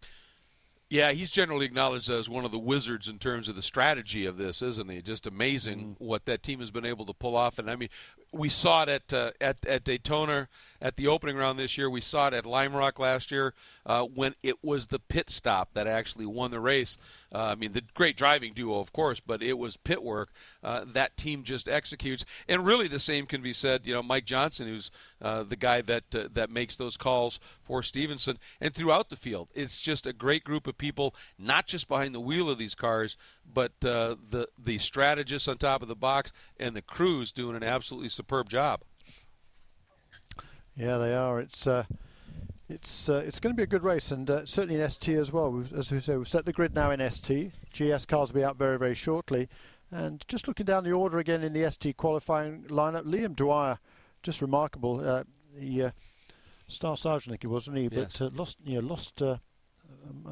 [0.93, 4.37] Yeah, he's generally acknowledged as one of the wizards in terms of the strategy of
[4.37, 5.01] this, isn't he?
[5.01, 6.05] Just amazing mm-hmm.
[6.05, 7.59] what that team has been able to pull off.
[7.59, 7.89] And I mean,
[8.33, 10.49] we saw it at uh, at at Daytona
[10.81, 11.88] at the opening round this year.
[11.88, 15.75] We saw it at Lime Rock last year uh, when it was the pit stop
[15.75, 16.97] that actually won the race.
[17.33, 20.31] Uh, I mean, the great driving duo, of course, but it was pit work.
[20.62, 23.87] Uh, that team just executes, and really the same can be said.
[23.87, 24.90] You know, Mike Johnson, who's
[25.21, 29.49] uh, the guy that uh, that makes those calls for Stevenson, and throughout the field,
[29.55, 33.16] it's just a great group of people, not just behind the wheel of these cars,
[33.45, 38.09] but the the strategists on top of the box and the crews doing an absolutely
[38.09, 38.83] superb job.
[40.77, 41.39] Yeah, they are.
[41.39, 41.85] It's uh,
[42.69, 45.31] it's uh, it's going to be a good race, and uh, certainly in ST as
[45.31, 45.51] well.
[45.51, 47.53] We've, as we say, we've set the grid now in ST.
[47.73, 49.49] GS cars will be out very very shortly,
[49.91, 53.79] and just looking down the order again in the ST qualifying lineup, Liam Dwyer,
[54.23, 55.07] just remarkable.
[55.07, 55.25] Uh,
[55.55, 55.91] the uh,
[56.69, 57.89] Star Sergeant, I think he was, wasn't he?
[57.93, 58.17] Yes.
[58.17, 59.21] But uh, lost, you know, lost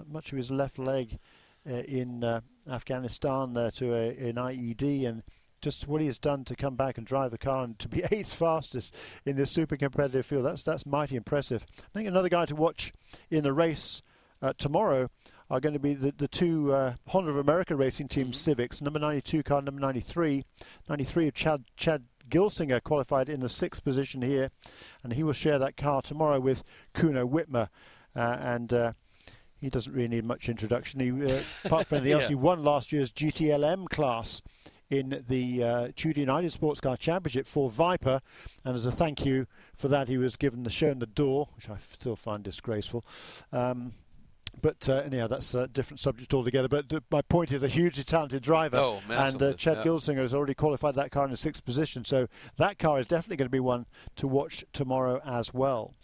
[0.08, 1.18] much of his left leg
[1.64, 5.22] in Afghanistan to a, an IED, and
[5.60, 8.02] just what he has done to come back and drive the car and to be
[8.10, 8.94] eighth fastest
[9.24, 10.44] in this super competitive field.
[10.44, 11.64] That's that's mighty impressive.
[11.78, 12.92] I think another guy to watch
[13.30, 14.02] in the race
[14.42, 15.10] uh, tomorrow
[15.50, 18.32] are going to be the, the two uh, Honda of America racing team mm-hmm.
[18.34, 20.44] Civics, number 92 car, number 93.
[20.88, 24.50] 93 of Chad, Chad Gilsinger qualified in the sixth position here,
[25.02, 26.62] and he will share that car tomorrow with
[26.94, 27.68] Kuno Wittmer.
[28.14, 28.92] Uh, and uh,
[29.60, 31.00] he doesn't really need much introduction.
[31.00, 32.22] He, uh, apart from anything yeah.
[32.22, 34.42] else, he won last year's GTLM class
[34.88, 38.20] in the uh, Tudor United Sports Car Championship for Viper.
[38.64, 39.46] And as a thank you
[39.76, 43.04] for that, he was given the show in the door, which I still find disgraceful.
[43.52, 43.92] Um,
[44.60, 46.68] but uh, anyhow, that's a different subject altogether.
[46.68, 48.78] But uh, my point is a hugely talented driver.
[48.78, 49.84] Oh, and uh, Chad yeah.
[49.84, 52.04] Gilsinger has already qualified that car in the sixth position.
[52.04, 52.26] So
[52.58, 55.94] that car is definitely going to be one to watch tomorrow as well.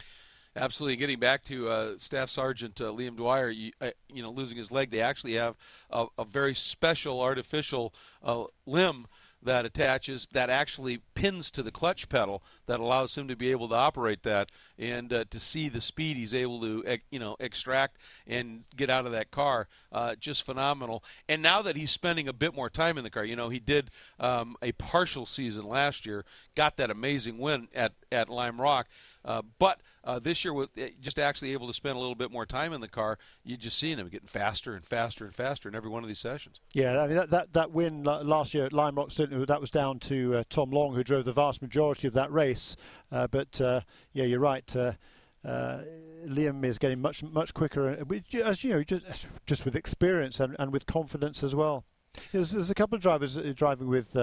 [0.57, 0.97] Absolutely.
[0.97, 4.73] Getting back to uh, Staff Sergeant uh, Liam Dwyer, you, uh, you, know, losing his
[4.73, 5.55] leg, they actually have
[5.91, 7.93] a, a very special artificial
[8.23, 9.07] uh, limb
[9.43, 13.69] that attaches that actually pins to the clutch pedal that allows him to be able
[13.69, 17.97] to operate that and uh, to see the speed he's able to you know extract
[18.27, 22.33] and get out of that car uh, just phenomenal and now that he's spending a
[22.33, 26.07] bit more time in the car you know he did um, a partial season last
[26.07, 28.89] year got that amazing win at at Lime Rock
[29.27, 32.31] uh, but uh, this year, with eh, just actually able to spend a little bit
[32.31, 35.69] more time in the car, you just seeing him getting faster and faster and faster
[35.69, 36.61] in every one of these sessions.
[36.73, 39.71] Yeah, I mean that that, that win last year at Lime Rock certainly that was
[39.71, 42.77] down to uh, Tom Long, who drove the vast majority of that race.
[43.11, 43.81] Uh, but uh,
[44.13, 44.75] yeah, you're right.
[44.77, 44.93] Uh,
[45.45, 45.83] uh,
[46.27, 48.05] Liam is getting much much quicker,
[48.45, 51.85] as you know, just just with experience and, and with confidence as well.
[52.33, 54.17] There's, there's a couple of drivers driving with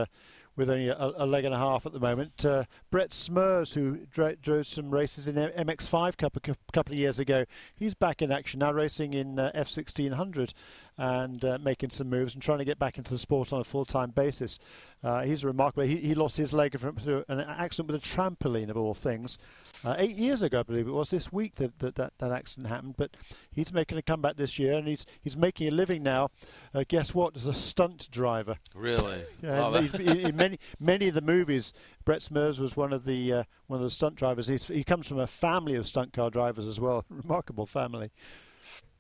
[0.55, 2.45] with only a, a, leg and a half at the moment.
[2.45, 7.19] Uh, Brett Smrz, who dro- drove some races in MX5 Cup a couple of years
[7.19, 10.53] ago, he's back in action now, racing in uh, F1600
[10.97, 13.63] and uh, making some moves and trying to get back into the sport on a
[13.63, 14.60] full-time basis.
[15.03, 15.84] Uh, he's remarkable.
[15.84, 19.38] He, he, lost his leg from an accident with a trampoline, of all things,
[19.84, 21.10] uh, eight years ago, I believe it was.
[21.10, 23.17] This week that, that that, that accident happened, but
[23.51, 26.29] he's making a comeback this year, and he's he's making a living now.
[26.73, 27.36] Uh, guess what?
[27.36, 28.58] As a stunt driver.
[28.73, 29.23] Really?
[29.41, 31.73] yeah, oh, in, in many many of the movies,
[32.06, 34.47] Brett Smrz was one of the uh, one of the stunt drivers.
[34.47, 37.03] He's, he comes from a family of stunt car drivers as well.
[37.10, 38.12] Remarkable family.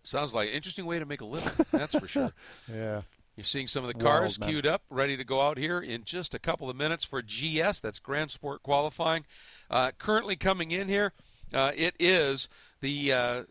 [0.03, 1.53] Sounds like an interesting way to make a living.
[1.71, 2.33] That's for sure.
[2.71, 3.01] yeah.
[3.35, 6.03] You're seeing some of the cars Wild, queued up, ready to go out here in
[6.03, 7.79] just a couple of minutes for GS.
[7.79, 9.25] That's Grand Sport qualifying.
[9.71, 11.13] Uh, currently coming in here,
[11.51, 12.47] uh, it is
[12.81, 13.43] the uh,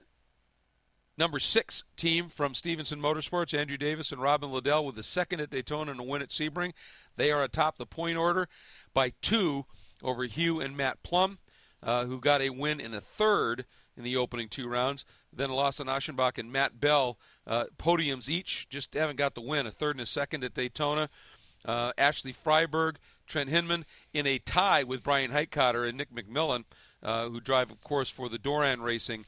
[1.19, 5.51] number six team from Stevenson Motorsports, Andrew Davis and Robin Liddell, with the second at
[5.51, 6.75] Daytona and a win at Sebring.
[7.17, 8.49] They are atop the point order
[8.95, 9.67] by two
[10.01, 11.39] over Hugh and Matt Plumb,
[11.83, 13.65] uh, who got a win in a third
[13.97, 15.05] in the opening two rounds.
[15.33, 19.67] Then Lawson Aschenbach and Matt Bell, uh, podiums each, just haven't got the win.
[19.67, 21.09] A third and a second at Daytona.
[21.65, 26.65] Uh, Ashley Freiberg, Trent Hinman in a tie with Brian Heitkotter and Nick McMillan,
[27.03, 29.25] uh, who drive, of course, for the Doran Racing.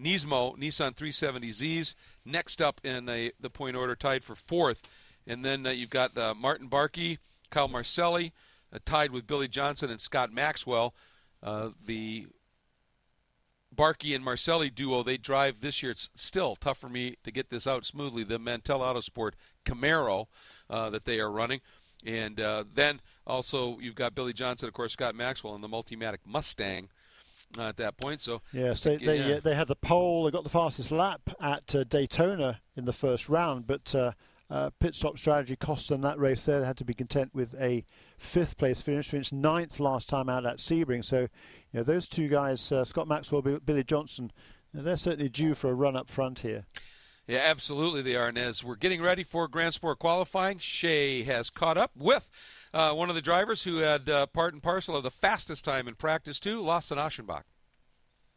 [0.00, 4.82] Nismo, Nissan 370Zs, next up in a, the point order, tied for fourth.
[5.26, 7.18] And then uh, you've got uh, Martin Barkey,
[7.50, 8.32] Kyle Marcelli,
[8.72, 10.94] uh, tied with Billy Johnson and Scott Maxwell.
[11.42, 12.26] the
[13.78, 15.92] Barkey and Marcelli duo, they drive this year.
[15.92, 18.24] It's still tough for me to get this out smoothly.
[18.24, 19.32] The Mantel Autosport
[19.64, 20.26] Camaro
[20.68, 21.60] uh, that they are running.
[22.04, 26.18] And uh, then also you've got Billy Johnson, of course, Scott Maxwell, and the Multimatic
[26.26, 26.88] Mustang.
[27.56, 29.36] Uh, at that point, so yes, they they, yeah.
[29.36, 30.24] Uh, they had the pole.
[30.24, 34.12] They got the fastest lap at uh, Daytona in the first round, but uh,
[34.50, 36.60] uh, pit stop strategy cost them that race there.
[36.60, 37.84] They had to be content with a
[38.16, 41.04] fifth place finish, finished ninth last time out at Sebring.
[41.04, 41.28] So,
[41.72, 44.32] you know, those two guys, uh, Scott Maxwell, Billy Johnson,
[44.72, 46.64] they're certainly due for a run up front here.
[47.26, 48.28] Yeah, absolutely they are.
[48.28, 52.30] And as we're getting ready for Grand Sport qualifying, Shea has caught up with
[52.72, 55.86] uh, one of the drivers who had uh, part and parcel of the fastest time
[55.88, 57.42] in practice too, Lawson Aschenbach.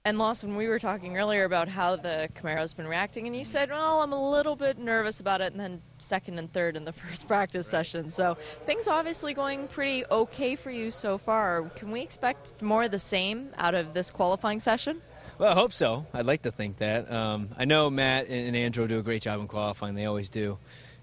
[0.03, 3.69] And Lawson, we were talking earlier about how the Camaro's been reacting, and you said,
[3.69, 6.91] "Well, I'm a little bit nervous about it." And then second and third in the
[7.03, 8.33] first practice session, so
[8.65, 11.69] things obviously going pretty okay for you so far.
[11.75, 15.03] Can we expect more of the same out of this qualifying session?
[15.37, 16.07] Well, I hope so.
[16.15, 17.11] I'd like to think that.
[17.11, 20.57] Um, I know Matt and Andrew do a great job in qualifying; they always do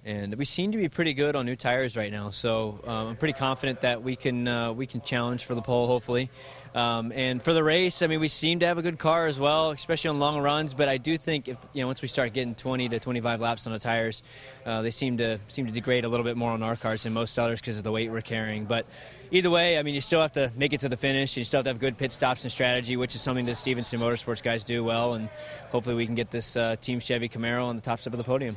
[0.08, 2.30] and we seem to be pretty good on new tires right now.
[2.30, 5.86] So um, I'm pretty confident that we can uh, we can challenge for the pole,
[5.86, 6.30] hopefully.
[6.78, 9.36] Um, and for the race, I mean, we seem to have a good car as
[9.36, 10.74] well, especially on long runs.
[10.74, 13.66] But I do think if you know once we start getting 20 to 25 laps
[13.66, 14.22] on the tires,
[14.64, 17.14] uh, they seem to seem to degrade a little bit more on our cars than
[17.14, 18.64] most others because of the weight we're carrying.
[18.64, 18.86] But
[19.32, 21.32] either way, I mean, you still have to make it to the finish.
[21.32, 23.56] And you still have to have good pit stops and strategy, which is something that
[23.56, 25.14] Stevenson Motorsports guys do well.
[25.14, 25.30] And
[25.70, 28.24] hopefully, we can get this uh, Team Chevy Camaro on the top step of the
[28.24, 28.56] podium.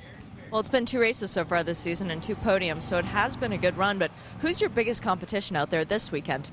[0.51, 3.35] Well, it's been two races so far this season and two podiums, so it has
[3.35, 3.97] been a good run.
[3.97, 6.51] But who's your biggest competition out there this weekend?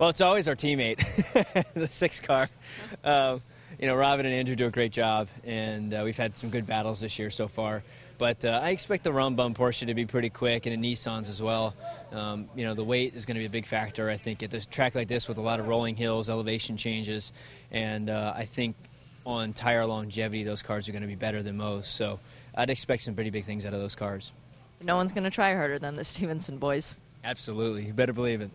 [0.00, 0.96] Well, it's always our teammate,
[1.74, 2.48] the six car.
[3.04, 3.42] Um,
[3.78, 6.66] you know, Robin and Andrew do a great job, and uh, we've had some good
[6.66, 7.82] battles this year so far.
[8.16, 11.28] But uh, I expect the Rum Bum Porsche to be pretty quick, and the Nissans
[11.28, 11.74] as well.
[12.12, 14.54] Um, you know, the weight is going to be a big factor, I think, at
[14.54, 17.34] a track like this with a lot of rolling hills, elevation changes,
[17.70, 18.76] and uh, I think
[19.26, 21.94] on tire longevity, those cars are going to be better than most.
[21.94, 22.20] So
[22.54, 24.32] I'd expect some pretty big things out of those cars.
[24.82, 26.96] no one's going to try harder than the Stevenson boys.
[27.22, 28.50] Absolutely, you better believe it.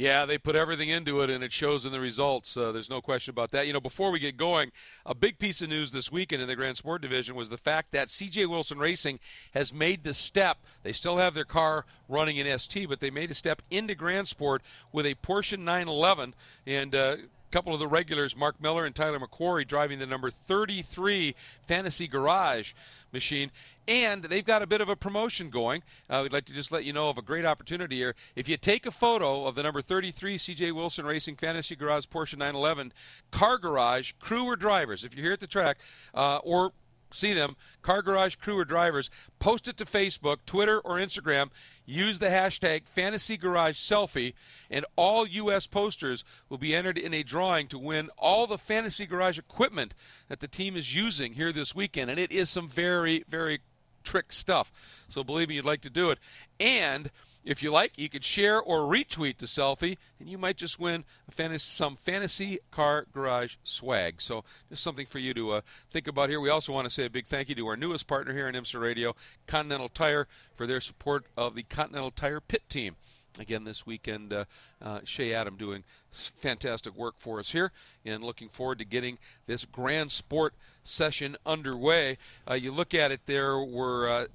[0.00, 2.56] Yeah, they put everything into it, and it shows in the results.
[2.56, 3.66] Uh, there's no question about that.
[3.66, 4.72] You know, before we get going,
[5.04, 7.92] a big piece of news this weekend in the Grand Sport Division was the fact
[7.92, 9.20] that CJ Wilson Racing
[9.52, 10.56] has made the step.
[10.84, 14.26] They still have their car running in ST, but they made a step into Grand
[14.26, 16.34] Sport with a Porsche 911,
[16.66, 17.16] and uh,
[17.50, 21.34] couple of the regulars, Mark Miller and Tyler McQuarrie, driving the number 33
[21.66, 22.72] Fantasy Garage
[23.12, 23.50] machine.
[23.88, 25.82] And they've got a bit of a promotion going.
[26.08, 28.14] Uh, we'd like to just let you know of a great opportunity here.
[28.36, 32.36] If you take a photo of the number 33 CJ Wilson Racing Fantasy Garage Porsche
[32.36, 32.92] 911
[33.30, 35.78] car garage, crew or drivers, if you're here at the track,
[36.14, 36.72] uh, or
[37.10, 41.50] see them, Car Garage crew or drivers, post it to Facebook, Twitter, or Instagram.
[41.84, 44.34] Use the hashtag Fantasy Garage Selfie,
[44.70, 45.66] and all U.S.
[45.66, 49.94] posters will be entered in a drawing to win all the Fantasy Garage equipment
[50.28, 52.10] that the team is using here this weekend.
[52.10, 53.60] And it is some very, very
[54.04, 54.72] trick stuff.
[55.08, 56.18] So believe me, you'd like to do it.
[56.58, 57.10] And
[57.44, 61.04] if you like, you could share or retweet the selfie, and you might just win
[61.30, 64.20] fantasy, some fantasy car garage swag.
[64.20, 66.40] So just something for you to uh, think about here.
[66.40, 68.54] We also want to say a big thank you to our newest partner here in
[68.54, 69.14] IMSA Radio,
[69.46, 72.96] Continental Tire, for their support of the Continental Tire pit team.
[73.38, 74.44] Again, this weekend, uh,
[74.82, 77.70] uh, Shea Adam doing fantastic work for us here,
[78.04, 82.18] and looking forward to getting this Grand Sport session underway.
[82.48, 84.26] Uh, you look at it, there were uh,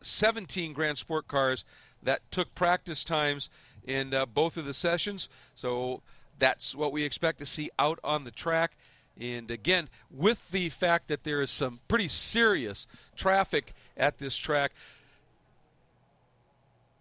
[0.00, 1.64] 17 Grand Sport cars
[2.02, 3.48] that took practice times
[3.86, 5.28] in uh, both of the sessions.
[5.54, 6.02] So
[6.38, 8.76] that's what we expect to see out on the track.
[9.20, 12.86] And again, with the fact that there is some pretty serious
[13.16, 14.72] traffic at this track,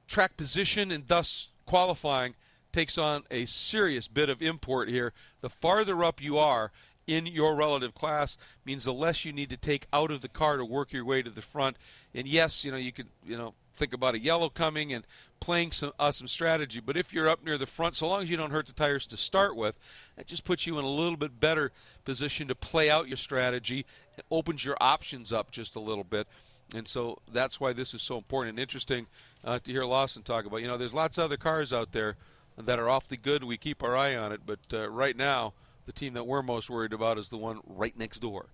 [0.08, 2.36] track position and thus qualifying
[2.72, 5.14] takes on a serious bit of import here.
[5.42, 6.72] The farther up you are
[7.08, 10.58] in your relative class means the less you need to take out of the car
[10.58, 11.78] to work your way to the front.
[12.14, 15.06] And yes, you know, you could, you know, think about a yellow coming and
[15.40, 16.80] playing some uh, some strategy.
[16.80, 19.08] But if you're up near the front, so long as you don't hurt the tires
[19.08, 19.76] to start with,
[20.16, 21.72] that just puts you in a little bit better
[22.06, 23.86] position to play out your strategy.
[24.18, 26.28] It opens your options up just a little bit.
[26.76, 29.08] And so that's why this is so important and interesting
[29.44, 30.62] uh, to hear Lawson talk about.
[30.62, 32.16] You know, there's lots of other cars out there
[32.58, 33.44] that are awfully good.
[33.44, 35.54] We keep our eye on it, but uh, right now,
[35.88, 38.46] the team that we're most worried about is the one right next door.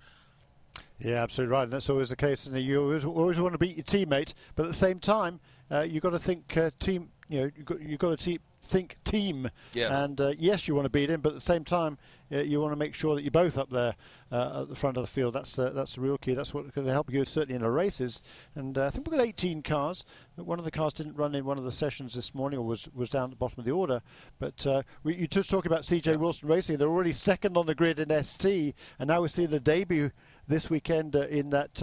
[1.00, 1.64] Yeah, absolutely right.
[1.64, 2.48] And that's always the case.
[2.48, 5.82] And you always, always want to beat your teammate, but at the same time, uh,
[5.82, 7.10] you've got to think uh, team.
[7.30, 9.50] You know, you've got, you've got to te- think team.
[9.74, 9.96] Yes.
[9.96, 11.98] And uh, yes, you want to beat him, but at the same time,
[12.32, 13.96] uh, you want to make sure that you're both up there
[14.32, 15.34] uh, at the front of the field.
[15.34, 16.34] That's uh, that's the real key.
[16.34, 18.22] That's what's going to help you certainly in the races.
[18.56, 20.04] And I think we've got 18 cars.
[20.36, 22.88] One of the cars didn't run in one of the sessions this morning, or was
[22.94, 24.02] was down at the bottom of the order.
[24.40, 24.66] But
[25.04, 26.18] we, you just talk about CJ.
[26.18, 26.78] Wilson Racing.
[26.78, 30.12] They're already second on the grid in ST, and now we see the debut
[30.48, 31.82] this weekend in that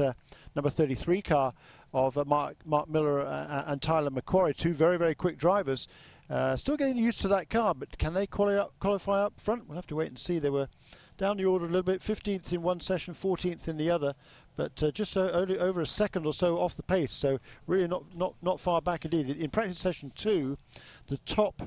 [0.55, 1.53] number 33 car
[1.95, 5.89] of uh, Mark, Mark Miller uh, and Tyler McQuarrie, two very, very quick drivers.
[6.29, 9.69] Uh, still getting used to that car, but can they qualify up, qualify up front?
[9.69, 10.39] We'll have to wait and see.
[10.39, 10.69] They were
[11.19, 14.15] down the order a little bit, 15th in one session, 14th in the other,
[14.57, 17.13] but uh, just uh, only over a second or so off the pace.
[17.13, 19.29] So really not not not far back indeed.
[19.29, 20.59] In practice session two,
[21.07, 21.63] the top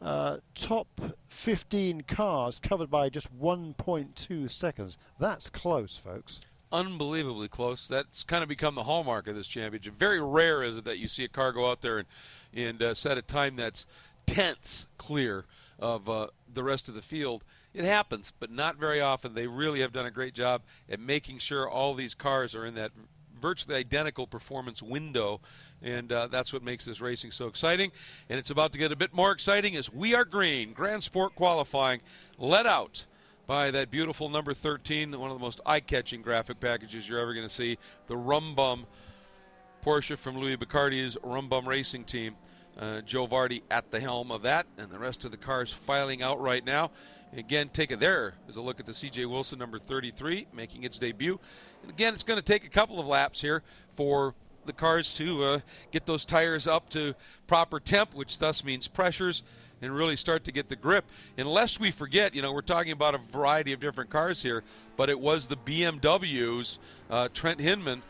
[0.00, 4.98] uh, top 15 cars covered by just 1.2 seconds.
[5.18, 6.40] That's close, folks
[6.72, 7.86] unbelievably close.
[7.86, 9.98] That's kind of become the hallmark of this championship.
[9.98, 12.08] Very rare is it that you see a car go out there and
[12.52, 13.86] and uh, set a time that's
[14.26, 15.44] tenths clear
[15.78, 17.44] of uh, the rest of the field.
[17.74, 19.34] It happens, but not very often.
[19.34, 22.74] They really have done a great job at making sure all these cars are in
[22.74, 22.92] that
[23.40, 25.40] virtually identical performance window,
[25.82, 27.92] and uh, that's what makes this racing so exciting.
[28.28, 30.72] And it's about to get a bit more exciting as we are green.
[30.72, 32.00] Grand Sport qualifying
[32.38, 33.06] let out
[33.46, 37.46] by that beautiful number 13, one of the most eye-catching graphic packages you're ever going
[37.46, 37.78] to see.
[38.08, 38.86] The Rum Bum
[39.84, 42.34] Porsche from Louis Bacardi's Rum Bum Racing Team.
[42.78, 46.22] Uh, Joe Varde at the helm of that, and the rest of the cars filing
[46.22, 46.90] out right now.
[47.34, 50.98] Again, take it there as a look at the CJ Wilson number 33 making its
[50.98, 51.38] debut.
[51.82, 53.62] And again, it's going to take a couple of laps here
[53.96, 54.34] for
[54.64, 55.60] the cars to uh,
[55.92, 57.14] get those tires up to
[57.46, 59.42] proper temp, which thus means pressures
[59.82, 61.04] and really start to get the grip.
[61.36, 64.64] Unless we forget, you know, we're talking about a variety of different cars here,
[64.96, 66.78] but it was the BMWs,
[67.10, 68.02] uh, Trent Hindman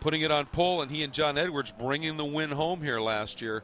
[0.00, 3.40] putting it on pole, and he and John Edwards bringing the win home here last
[3.40, 3.62] year.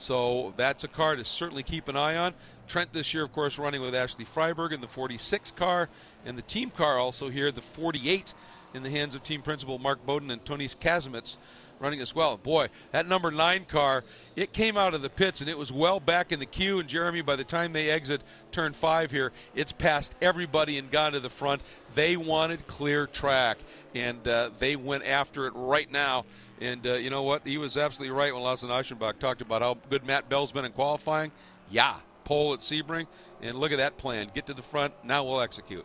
[0.00, 2.32] So that's a car to certainly keep an eye on.
[2.66, 5.90] Trent this year, of course, running with Ashley Freiberg in the 46 car,
[6.24, 8.32] and the team car also here, the 48
[8.72, 11.36] in the hands of team principal Mark Boden and Tony Kazimitz
[11.80, 12.36] running as well.
[12.36, 14.04] Boy, that number nine car,
[14.36, 16.78] it came out of the pits and it was well back in the queue.
[16.78, 18.22] And Jeremy, by the time they exit
[18.52, 21.62] turn five here, it's passed everybody and gone to the front.
[21.94, 23.58] They wanted clear track,
[23.94, 26.24] and uh, they went after it right now.
[26.60, 27.46] And uh, you know what?
[27.46, 30.72] He was absolutely right when Lawson Aschenbach talked about how good Matt Bell's been in
[30.72, 31.32] qualifying.
[31.70, 33.06] Yeah, pole at Sebring,
[33.40, 34.30] and look at that plan.
[34.34, 34.92] Get to the front.
[35.02, 35.84] Now we'll execute.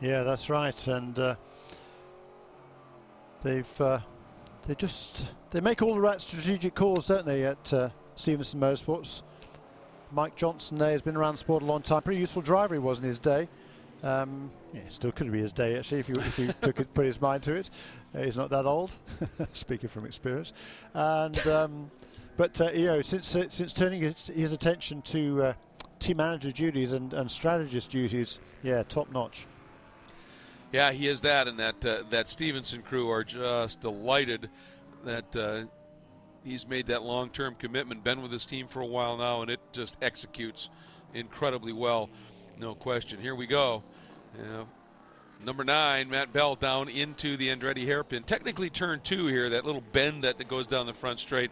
[0.00, 0.86] Yeah, that's right.
[0.86, 1.36] And uh,
[3.42, 4.00] they've uh,
[4.66, 7.44] they just they make all the right strategic calls, don't they?
[7.44, 9.22] At uh, Stevenson Motorsports.
[10.12, 12.02] Mike Johnson there has been around sport a long time.
[12.02, 13.48] Pretty useful driver he was in his day.
[14.02, 17.06] Um, yeah, still could be his day actually if he, if he took it, put
[17.06, 17.70] his mind to it.
[18.14, 18.94] Uh, he's not that old,
[19.52, 20.52] speaking from experience.
[20.94, 21.90] And um,
[22.36, 25.52] but uh, you know, since uh, since turning his, his attention to uh,
[25.98, 29.46] team manager duties and, and strategist duties, yeah, top notch.
[30.72, 34.50] Yeah, he is that, and that uh, that Stevenson crew are just delighted
[35.04, 35.64] that uh,
[36.44, 38.02] he's made that long-term commitment.
[38.04, 40.68] Been with his team for a while now, and it just executes
[41.14, 42.10] incredibly well,
[42.58, 43.20] no question.
[43.20, 43.84] Here we go.
[45.44, 48.24] Number nine, Matt Bell down into the Andretti hairpin.
[48.24, 49.50] Technically, turn two here.
[49.50, 51.50] That little bend that goes down the front straight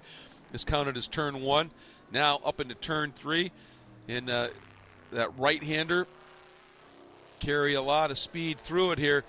[0.52, 1.70] is counted as turn one.
[2.10, 3.52] Now up into turn three,
[4.08, 4.48] and uh,
[5.12, 6.06] that right-hander
[7.44, 9.22] carry a lot of speed through it here.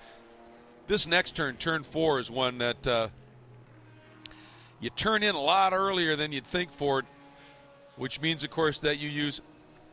[0.86, 3.08] This next turn, turn four, is one that uh,
[4.80, 7.04] you turn in a lot earlier than you'd think for it,
[7.96, 9.42] which means, of course, that you use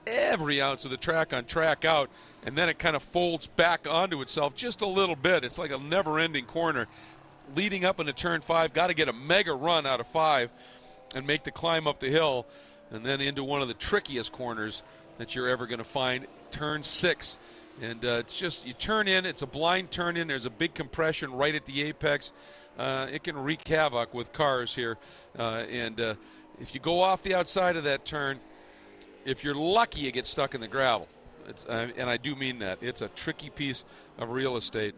[0.07, 2.09] every ounce of the track on track out,
[2.45, 5.43] and then it kind of folds back onto itself just a little bit.
[5.43, 6.87] It's like a never ending corner.
[7.55, 10.49] Leading up into turn five, got to get a mega run out of five
[11.13, 12.45] and make the climb up the hill,
[12.89, 14.81] and then into one of the trickiest corners
[15.17, 16.25] that you're ever going to find.
[16.51, 17.37] Turn six
[17.81, 19.25] and uh, it's just you turn in.
[19.25, 20.27] It's a blind turn in.
[20.27, 22.31] There's a big compression right at the apex.
[22.77, 24.97] Uh, it can wreak havoc with cars here.
[25.37, 26.15] Uh, and uh,
[26.59, 28.39] if you go off the outside of that turn,
[29.25, 31.07] if you're lucky, you get stuck in the gravel.
[31.67, 32.79] Uh, and I do mean that.
[32.81, 33.83] It's a tricky piece
[34.17, 34.95] of real estate.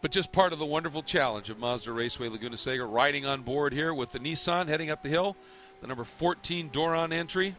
[0.00, 3.72] But just part of the wonderful challenge of Mazda Raceway Laguna Seca, riding on board
[3.72, 5.36] here with the Nissan heading up the hill,
[5.80, 7.56] the number 14 Doran entry.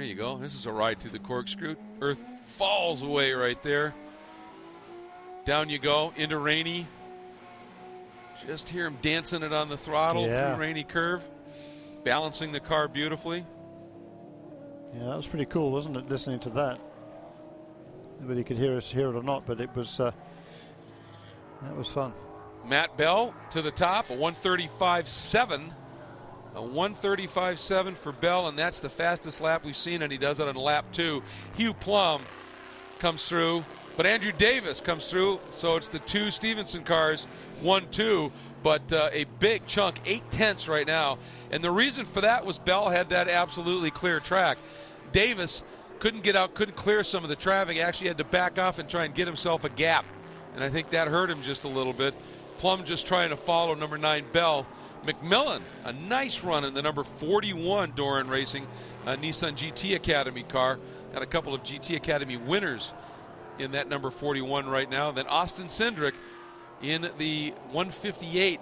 [0.00, 0.38] There you go.
[0.38, 1.76] This is a ride through the corkscrew.
[2.00, 3.94] Earth falls away right there.
[5.44, 6.86] Down you go into Rainey.
[8.46, 10.54] Just hear him dancing it on the throttle yeah.
[10.54, 11.22] through Rainey Curve,
[12.02, 13.44] balancing the car beautifully.
[14.94, 16.08] Yeah, that was pretty cool, wasn't it?
[16.08, 16.78] Listening to that.
[18.20, 20.12] Whether you could hear us hear it or not, but it was uh,
[21.60, 22.14] that was fun.
[22.64, 25.74] Matt Bell to the top, a 135.7
[26.54, 30.48] a 135.7 for Bell, and that's the fastest lap we've seen, and he does it
[30.48, 31.22] on lap two.
[31.54, 32.22] Hugh Plumb
[32.98, 33.64] comes through,
[33.96, 37.26] but Andrew Davis comes through, so it's the two Stevenson cars,
[37.60, 38.32] 1 2,
[38.62, 41.18] but uh, a big chunk, eight tenths right now.
[41.50, 44.58] And the reason for that was Bell had that absolutely clear track.
[45.12, 45.62] Davis
[45.98, 48.88] couldn't get out, couldn't clear some of the traffic, actually had to back off and
[48.88, 50.04] try and get himself a gap.
[50.54, 52.14] And I think that hurt him just a little bit.
[52.58, 54.66] Plumb just trying to follow number nine Bell
[55.02, 58.66] McMillan, a nice run in the number 41 Doran Racing
[59.06, 60.78] uh, Nissan GT Academy car.
[61.12, 62.92] Got a couple of GT Academy winners
[63.58, 65.10] in that number 41 right now.
[65.10, 66.12] Then Austin Cindric
[66.82, 68.60] in the 158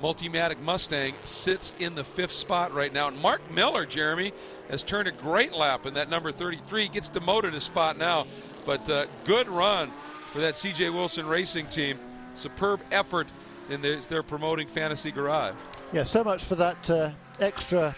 [0.00, 3.06] Multimatic Mustang sits in the fifth spot right now.
[3.06, 4.32] And Mark Miller, Jeremy,
[4.68, 6.88] has turned a great lap in that number 33.
[6.88, 8.26] Gets demoted a spot now,
[8.66, 9.92] but uh, good run
[10.32, 12.00] for that CJ Wilson Racing team.
[12.34, 13.28] Superb effort
[13.70, 15.54] in their promoting Fantasy Garage.
[15.92, 17.10] Yeah, so much for that uh,
[17.40, 17.94] extra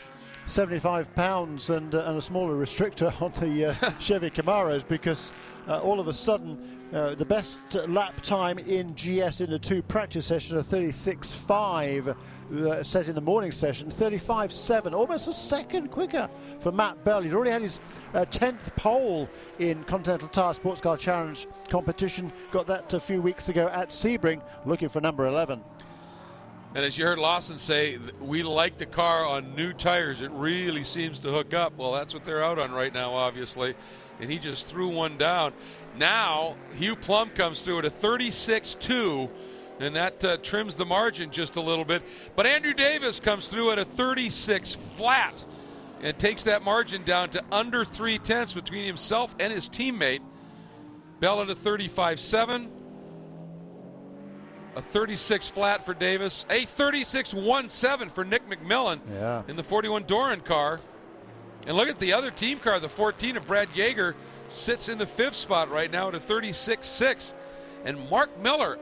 [0.46, 5.32] 75 pounds and, uh, and a smaller restrictor on the uh, Chevy Camaros because
[5.68, 7.58] uh, all of a sudden uh, the best
[7.88, 12.16] lap time in GS in the two practice sessions are 36.5
[12.52, 16.28] uh, set in the morning session, 35.7, almost a second quicker
[16.60, 17.22] for Matt Bell.
[17.22, 17.80] He'd already had his
[18.12, 19.28] 10th uh, pole
[19.58, 24.42] in Continental Tire Sports Car Challenge competition, got that a few weeks ago at Sebring,
[24.66, 25.62] looking for number 11.
[26.74, 30.20] And as you heard Lawson say, we like the car on new tires.
[30.20, 31.76] It really seems to hook up.
[31.76, 33.76] Well, that's what they're out on right now, obviously.
[34.20, 35.52] And he just threw one down.
[35.96, 39.30] Now, Hugh Plumb comes through at a 36 2,
[39.80, 42.02] and that uh, trims the margin just a little bit.
[42.34, 45.44] But Andrew Davis comes through at a 36 flat
[46.02, 50.20] and takes that margin down to under three tenths between himself and his teammate.
[51.20, 52.70] Bell at a 35 7.
[54.76, 56.44] A 36 flat for Davis.
[56.50, 59.42] A 36 1 7 for Nick McMillan yeah.
[59.46, 60.80] in the 41 Doran car.
[61.66, 64.14] And look at the other team car, the 14 of Brad Yeager,
[64.48, 67.34] sits in the fifth spot right now at a 36 6.
[67.84, 68.78] And Mark Miller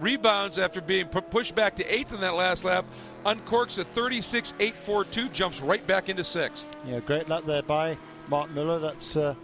[0.00, 2.84] rebounds after being pushed back to eighth in that last lap,
[3.24, 6.68] uncorks a 36 8 4 2, jumps right back into sixth.
[6.86, 7.96] Yeah, great lap there by
[8.28, 8.78] Mark Miller.
[8.78, 9.34] That's uh,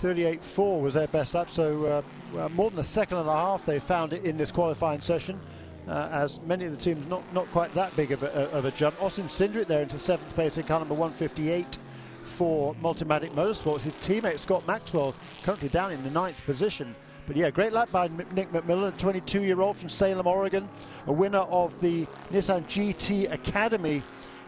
[0.00, 2.02] 38.4 was their best lap, so
[2.34, 5.40] uh, more than a second and a half they found it in this qualifying session.
[5.88, 8.70] Uh, as many of the teams not not quite that big of a, of a
[8.70, 9.00] jump.
[9.02, 11.78] Austin Cindric there into seventh place in car number 158
[12.30, 13.82] for Multimatic Motorsports.
[13.82, 16.94] His teammate Scott Maxwell currently down in the ninth position.
[17.26, 20.68] But yeah, great lap by Nick McMillan, a 22 year old from Salem, Oregon,
[21.06, 24.02] a winner of the Nissan GT Academy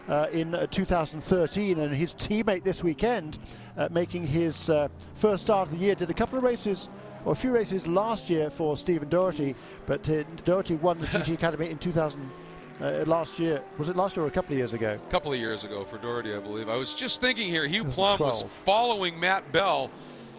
[0.09, 3.39] uh, in uh, 2013, and his teammate this weekend
[3.76, 5.95] uh, making his uh, first start of the year.
[5.95, 6.89] Did a couple of races,
[7.24, 9.55] or a few races last year for Stephen Doherty,
[9.87, 12.30] but uh, Doherty won the GT Academy in 2000.
[12.83, 13.62] Uh, last year.
[13.78, 14.99] Was it last year or a couple of years ago?
[15.07, 16.68] A couple of years ago for Doherty, I believe.
[16.68, 19.89] I was just thinking here, Hugh Plumb was following Matt Bell,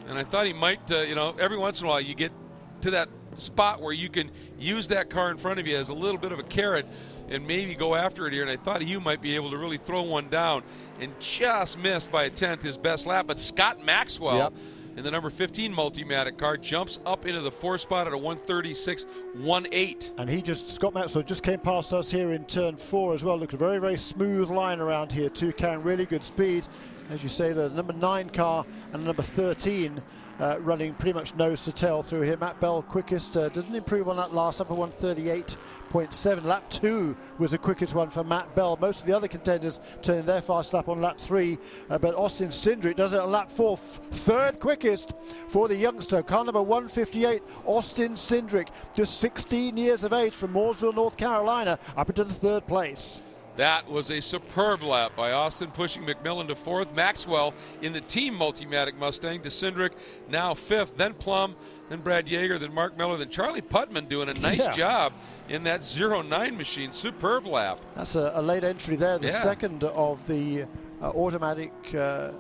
[0.09, 2.33] and I thought he might, uh, you know, every once in a while you get
[2.81, 4.29] to that spot where you can
[4.59, 6.85] use that car in front of you as a little bit of a carrot
[7.29, 8.41] and maybe go after it here.
[8.41, 10.63] And I thought Hugh might be able to really throw one down
[10.99, 13.25] and just missed by a tenth his best lap.
[13.25, 14.37] But Scott Maxwell.
[14.37, 14.53] Yep
[14.95, 20.11] in the number 15 Multimatic car, jumps up into the four spot at a 136.18.
[20.17, 23.37] And he just, Scott Maxwell just came past us here in turn four as well.
[23.37, 26.67] Look, a very, very smooth line around here, too, carrying really good speed.
[27.09, 30.01] As you say, the number nine car and the number 13
[30.39, 32.38] uh, running pretty much nose to tail through here.
[32.38, 36.43] Matt Bell quickest, uh, didn't improve on that last upper 138.7.
[36.43, 38.77] Lap two was the quickest one for Matt Bell.
[38.79, 41.57] Most of the other contenders turned their fast lap on lap three,
[41.89, 45.13] uh, but Austin Cindric does it on lap four, f- third quickest
[45.47, 46.23] for the youngster.
[46.23, 52.09] Car number 158, Austin Cindric, just 16 years of age from Mooresville, North Carolina, up
[52.09, 53.21] into the third place.
[53.55, 56.93] That was a superb lap by Austin, pushing McMillan to fourth.
[56.95, 59.91] Maxwell in the team Multimatic Mustang to Cindric,
[60.27, 60.97] now fifth.
[60.97, 61.55] Then Plumb,
[61.89, 64.71] then Brad Yeager, then Mark Miller, then Charlie Putman doing a nice yeah.
[64.71, 65.13] job
[65.49, 66.91] in that 09 machine.
[66.91, 67.79] Superb lap.
[67.95, 69.43] That's a, a late entry there, the yeah.
[69.43, 70.63] second of the
[71.01, 72.31] uh, automatic uh,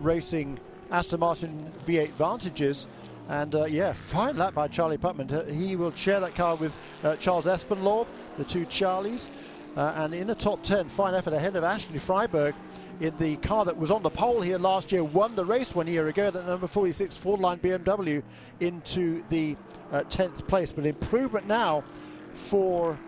[0.00, 0.58] racing
[0.90, 2.88] Aston Martin V8 Vantages.
[3.28, 5.50] And uh, yeah, fine lap by Charlie Putman.
[5.52, 6.72] He will share that car with
[7.04, 8.06] uh, Charles Espenlaub,
[8.38, 9.28] the two Charlies.
[9.78, 12.52] Uh, and in the top 10, fine effort ahead of Ashley Freiberg
[12.98, 15.86] in the car that was on the pole here last year, won the race one
[15.86, 18.20] year ago, the number 46 Fall Line BMW
[18.58, 19.56] into the
[19.92, 20.72] uh, 10th place.
[20.72, 21.84] But improvement now
[22.34, 22.98] for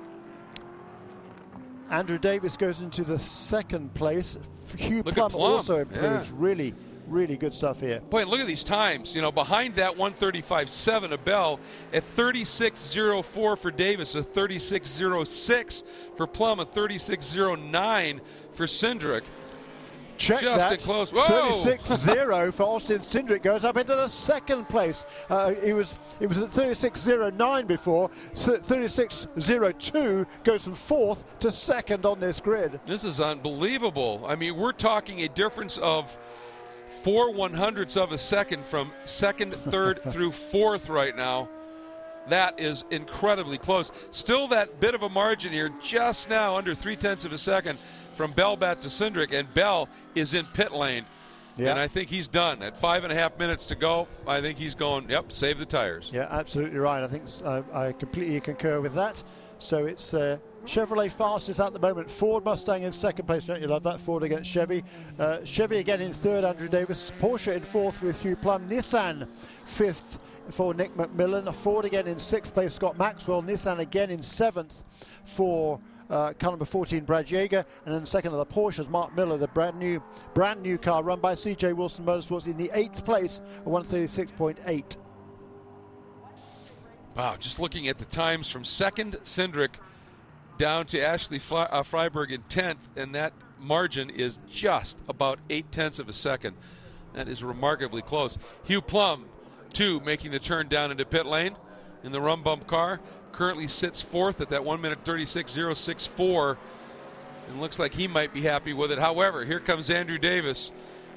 [1.91, 4.39] Andrew Davis goes into the second place.
[4.77, 6.29] Hugh Plumb, Plumb, also improves.
[6.29, 6.35] Yeah.
[6.37, 6.73] Really,
[7.07, 8.01] really good stuff here.
[8.01, 9.15] Boy, look at these times.
[9.15, 11.61] You know, behind that 135.7 a Bell
[11.93, 15.83] at 36.04 for Davis, a 36.06
[16.17, 18.21] for Plumb, a 36.09
[18.53, 19.23] for Cindric.
[20.21, 20.81] Check Just that.
[20.81, 21.13] close.
[21.13, 25.07] 36-0 for Austin Cindric goes up into the second place.
[25.31, 28.11] Uh, he was it was at 36-09 before.
[28.35, 32.79] 36-02 goes from fourth to second on this grid.
[32.85, 34.27] This is unbelievable.
[34.29, 36.19] I mean, we're talking a difference of
[37.03, 41.49] four one hundredths of a second from second, third through fourth right now.
[42.29, 43.91] That is incredibly close.
[44.11, 47.79] Still that bit of a margin here, just now under three tenths of a second
[48.15, 51.07] from Bellbat to Cindric, and Bell is in pit lane.
[51.57, 51.71] Yeah.
[51.71, 52.63] And I think he's done.
[52.63, 55.67] At five and a half minutes to go, I think he's going, yep, save the
[55.67, 56.11] tires.
[56.13, 57.03] Yeah, absolutely right.
[57.03, 59.23] I think uh, I completely concur with that.
[59.59, 62.11] So it's uh, Chevrolet fastest at the moment.
[62.11, 63.45] Ford Mustang in second place.
[63.45, 64.01] Don't you love that?
[64.01, 64.85] Ford against Chevy.
[65.19, 66.45] Uh, Chevy again in third.
[66.45, 67.13] Andrew Davis.
[67.21, 68.69] Porsche in fourth with Hugh Plumb.
[68.69, 69.27] Nissan
[69.65, 70.19] fifth
[70.51, 71.53] for Nick McMillan.
[71.55, 72.75] Ford again in sixth place.
[72.75, 73.43] Scott Maxwell.
[73.43, 74.83] Nissan again in seventh
[75.25, 75.81] for.
[76.09, 79.47] Uh, car number 14, Brad Yeager, and then second of the Porsches, Mark Miller, the
[79.47, 80.03] brand new,
[80.35, 84.97] brand new car run by CJ Wilson Motorsports in the eighth place, 136.8.
[87.15, 89.77] Wow, just looking at the times from second, Cindric
[90.61, 95.99] down to Ashley uh, Freiberg in 10th, and that margin is just about eight tenths
[95.99, 96.55] of a second.
[97.15, 98.37] That is remarkably close.
[98.65, 99.25] Hugh Plumb,
[99.73, 101.57] two, making the turn down into pit lane
[102.05, 103.01] in the Rum Bum car.
[103.33, 106.59] Currently sits fourth at that 1 minute 36.064
[107.49, 108.99] and looks like he might be happy with it.
[108.99, 110.71] However, here comes Andrew Davis,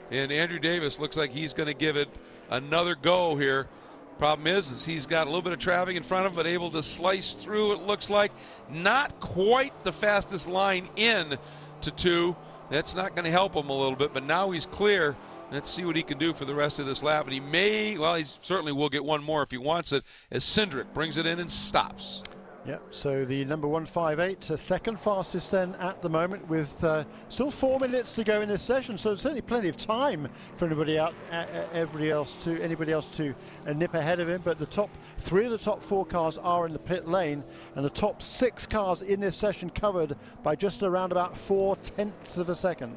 [0.10, 2.08] and Andrew Davis looks like he's going to give it
[2.50, 3.68] another go here
[4.18, 6.48] Problem is, is he's got a little bit of traffic in front of him, but
[6.48, 7.74] able to slice through.
[7.74, 8.32] It looks like
[8.70, 11.38] not quite the fastest line in
[11.82, 12.36] to two.
[12.70, 15.16] That's not going to help him a little bit, but now he's clear.
[15.52, 17.26] Let's see what he can do for the rest of this lap.
[17.26, 20.44] And he may, well, he certainly will get one more if he wants it, as
[20.44, 22.24] Cindric brings it in and stops.
[22.66, 27.52] Yep, so the number 158, uh, second fastest then at the moment, with uh, still
[27.52, 28.98] four minutes to go in this session.
[28.98, 33.36] So certainly plenty of time for anybody out, uh, everybody else to anybody else to
[33.68, 34.42] uh, nip ahead of him.
[34.46, 37.44] But the top three of the top four cars are in the pit lane,
[37.76, 42.38] and the top six cars in this session covered by just around about four tenths
[42.38, 42.96] of a second.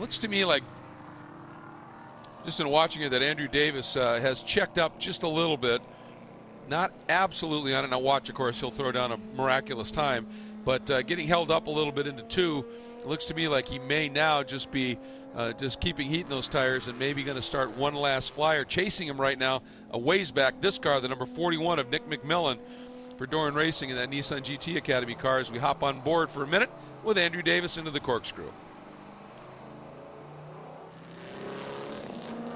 [0.00, 0.64] Looks to me like,
[2.44, 5.80] just in watching it, that Andrew Davis uh, has checked up just a little bit
[6.68, 7.88] not absolutely on it.
[7.88, 10.26] Now, watch, of course, he'll throw down a miraculous time,
[10.64, 12.64] but uh, getting held up a little bit into two,
[13.04, 14.98] looks to me like he may now just be
[15.34, 18.64] uh, just keeping heat in those tires and maybe going to start one last flyer.
[18.64, 22.58] Chasing him right now, a ways back, this car, the number 41 of Nick McMillan
[23.16, 26.42] for Doran Racing in that Nissan GT Academy car as we hop on board for
[26.42, 26.70] a minute
[27.04, 28.50] with Andrew Davis into the corkscrew.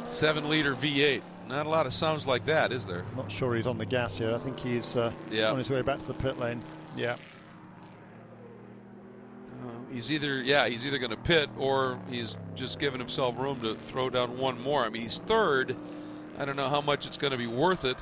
[0.06, 1.22] Seven liter V8.
[1.52, 3.04] Not a lot of sounds like that, is there?
[3.14, 4.34] Not sure he's on the gas here.
[4.34, 5.50] I think he's uh, yeah.
[5.50, 6.62] on his way back to the pit lane.
[6.96, 7.16] Yeah.
[9.62, 13.60] Uh, he's either yeah he's either going to pit or he's just giving himself room
[13.60, 14.82] to throw down one more.
[14.82, 15.76] I mean he's third.
[16.38, 17.98] I don't know how much it's going to be worth it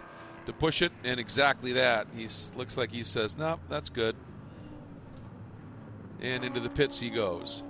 [0.46, 2.06] to push it, and exactly that.
[2.16, 4.14] He looks like he says, "No, nope, that's good."
[6.20, 7.64] And into the pits he goes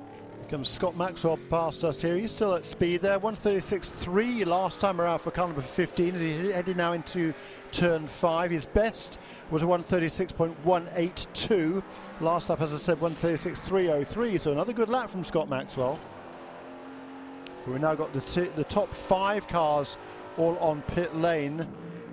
[0.50, 2.16] comes Scott Maxwell past us here.
[2.16, 3.20] He's still at speed there.
[3.20, 6.14] 136.3 last time around for car number 15.
[6.14, 7.32] He's heading now into
[7.70, 8.50] turn 5.
[8.50, 9.20] His best
[9.52, 11.84] was a 136.182.
[12.20, 14.40] Last up, as I said, 136.303.
[14.40, 16.00] So another good lap from Scott Maxwell.
[17.64, 19.98] We've now got the, the top five cars
[20.36, 21.64] all on pit lane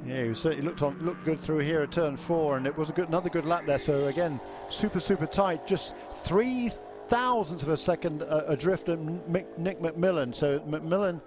[0.07, 2.89] Yeah, he certainly looked on, looked good through here at turn four, and it was
[2.89, 3.79] a good, another good lap there.
[3.79, 4.41] So again,
[4.71, 5.95] super super tight, just
[6.25, 6.71] three
[7.09, 8.99] thousandths of a second uh, adrift of
[9.29, 10.35] Nick McMillan.
[10.35, 11.21] So McMillan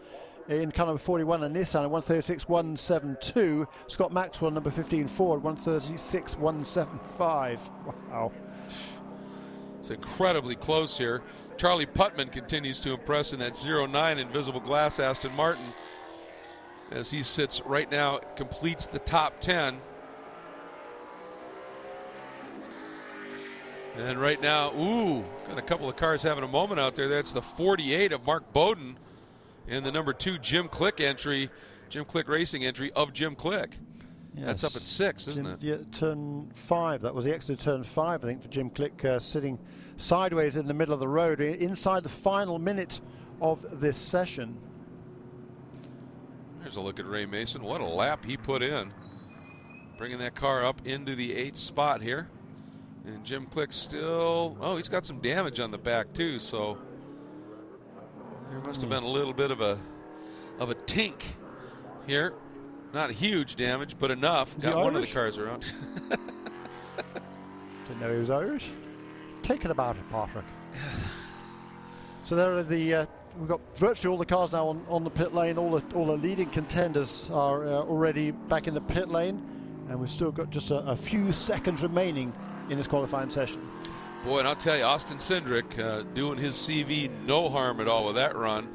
[0.49, 3.65] in number 41 and Nissan at 136.172.
[3.87, 7.59] Scott Maxwell, number 15 Ford, 136.175.
[8.09, 8.33] Wow.
[9.79, 11.21] It's incredibly close here.
[11.57, 13.55] Charlie Putman continues to impress in that
[13.87, 15.65] 09 Invisible Glass Aston Martin
[16.93, 19.79] as he sits right now, completes the top 10.
[23.95, 27.07] And right now, ooh, got a couple of cars having a moment out there.
[27.07, 28.97] That's the 48 of Mark Boden
[29.67, 31.49] and the number two Jim Click entry,
[31.89, 33.77] Jim Click Racing entry of Jim Click.
[34.35, 34.45] Yes.
[34.45, 35.61] That's up at six, isn't Jim, it?
[35.61, 37.01] Yeah, turn five.
[37.01, 39.59] That was the exit turn five, I think, for Jim Click, uh, sitting
[39.97, 42.99] sideways in the middle of the road inside the final minute
[43.41, 44.57] of this session.
[46.61, 47.61] There's a look at Ray Mason.
[47.61, 48.91] What a lap he put in.
[49.97, 52.27] Bringing that car up into the eighth spot here.
[53.05, 56.77] And Jim Click still, oh, he's got some damage on the back too, so
[58.53, 59.79] there must have been a little bit of a
[60.59, 61.23] of a tink
[62.05, 62.33] here.
[62.93, 64.57] Not huge damage, but enough.
[64.59, 65.73] Got one of the cars around.
[67.87, 68.69] Didn't know he was Irish.
[69.41, 70.45] Take it about it, Patrick.
[72.25, 72.93] so there are the.
[72.93, 73.05] Uh,
[73.39, 75.57] we've got virtually all the cars now on, on the pit lane.
[75.57, 79.41] All the all the leading contenders are uh, already back in the pit lane,
[79.89, 82.31] and we've still got just a, a few seconds remaining
[82.69, 83.67] in this qualifying session.
[84.23, 88.05] Boy, and I'll tell you, Austin Cindric uh, doing his CV no harm at all
[88.05, 88.69] with that run.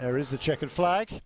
[0.00, 1.20] There is the checkered flag.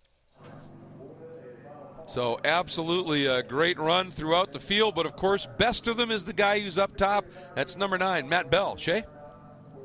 [2.07, 6.25] So, absolutely a great run throughout the field, but of course, best of them is
[6.25, 7.25] the guy who's up top.
[7.55, 8.77] That's number nine, Matt Bell.
[8.77, 9.05] Shay?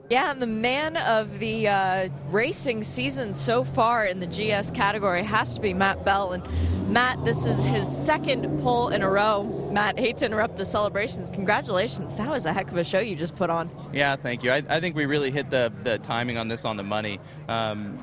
[0.07, 5.23] Yeah, and the man of the uh, racing season so far in the GS category
[5.23, 6.33] has to be Matt Bell.
[6.33, 6.47] And
[6.87, 9.43] Matt, this is his second pole in a row.
[9.71, 11.31] Matt, hate to interrupt the celebrations.
[11.31, 12.15] Congratulations.
[12.17, 13.71] That was a heck of a show you just put on.
[13.91, 14.51] Yeah, thank you.
[14.51, 17.19] I, I think we really hit the, the timing on this on the money.
[17.49, 17.97] Um,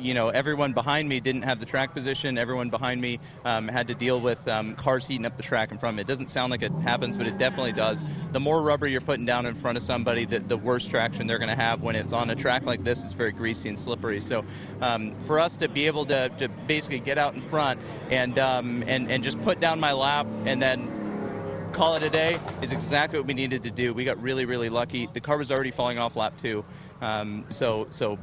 [0.00, 2.38] you know, everyone behind me didn't have the track position.
[2.38, 5.78] Everyone behind me um, had to deal with um, cars heating up the track in
[5.78, 6.00] front of me.
[6.02, 8.02] It doesn't sound like it happens, but it definitely does.
[8.32, 11.38] The more rubber you're putting down in front of somebody, the, the worse traction they're
[11.38, 13.04] going to have when it's on a track like this.
[13.04, 14.20] It's very greasy and slippery.
[14.20, 14.44] So
[14.80, 17.80] um, for us to be able to, to basically get out in front
[18.10, 22.38] and, um, and, and just put down my lap and then call it a day
[22.62, 23.92] is exactly what we needed to do.
[23.92, 25.06] We got really, really lucky.
[25.12, 26.64] The car was already falling off lap two.
[27.00, 28.18] Um, so, so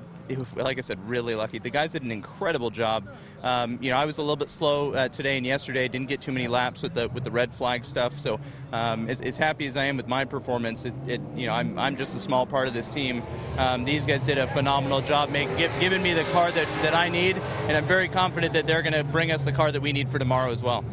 [0.55, 1.59] like I said, really lucky.
[1.59, 3.07] The guys did an incredible job.
[3.43, 5.87] Um, you know, I was a little bit slow uh, today and yesterday.
[5.87, 8.19] Didn't get too many laps with the with the red flag stuff.
[8.19, 8.39] So,
[8.73, 11.77] um, as, as, happy as I am with my performance, it, it, you know, I'm,
[11.77, 13.21] I'm just a small part of this team.
[13.57, 16.95] Um, these guys did a phenomenal job, make, give, giving me the car that, that
[16.95, 19.81] I need, and I'm very confident that they're going to bring us the car that
[19.81, 20.83] we need for tomorrow as well.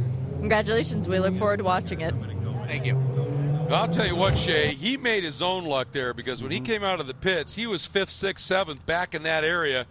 [0.41, 1.09] Congratulations!
[1.09, 2.15] We look forward to watching it.
[2.67, 3.12] Thank you.
[3.73, 6.67] I'll tell you what, Shea, he made his own luck there because when he mm-hmm.
[6.67, 9.87] came out of the pits, he was fifth, sixth, seventh back in that area.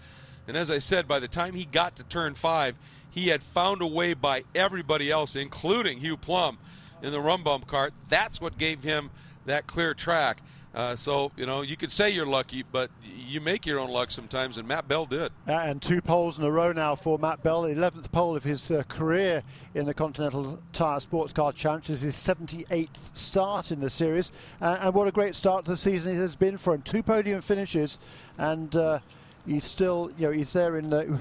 [0.47, 2.75] And as I said, by the time he got to turn five,
[3.09, 6.59] he had found a way by everybody else, including Hugh Plumb
[7.01, 7.93] in the Rum Bum cart.
[8.07, 9.09] That's what gave him
[9.45, 10.41] that clear track.
[10.73, 14.09] Uh, so, you know, you could say you're lucky, but you make your own luck
[14.09, 15.31] sometimes, and Matt Bell did.
[15.47, 17.63] Uh, and two poles in a row now for Matt Bell.
[17.63, 19.43] 11th pole of his uh, career
[19.75, 21.89] in the Continental Tire Sports Car Challenge.
[21.89, 24.31] is his 78th start in the series.
[24.61, 26.81] Uh, and what a great start to the season it has been for him.
[26.81, 27.99] Two podium finishes
[28.37, 28.99] and uh,
[29.45, 31.19] he's still, you know, he's there in the,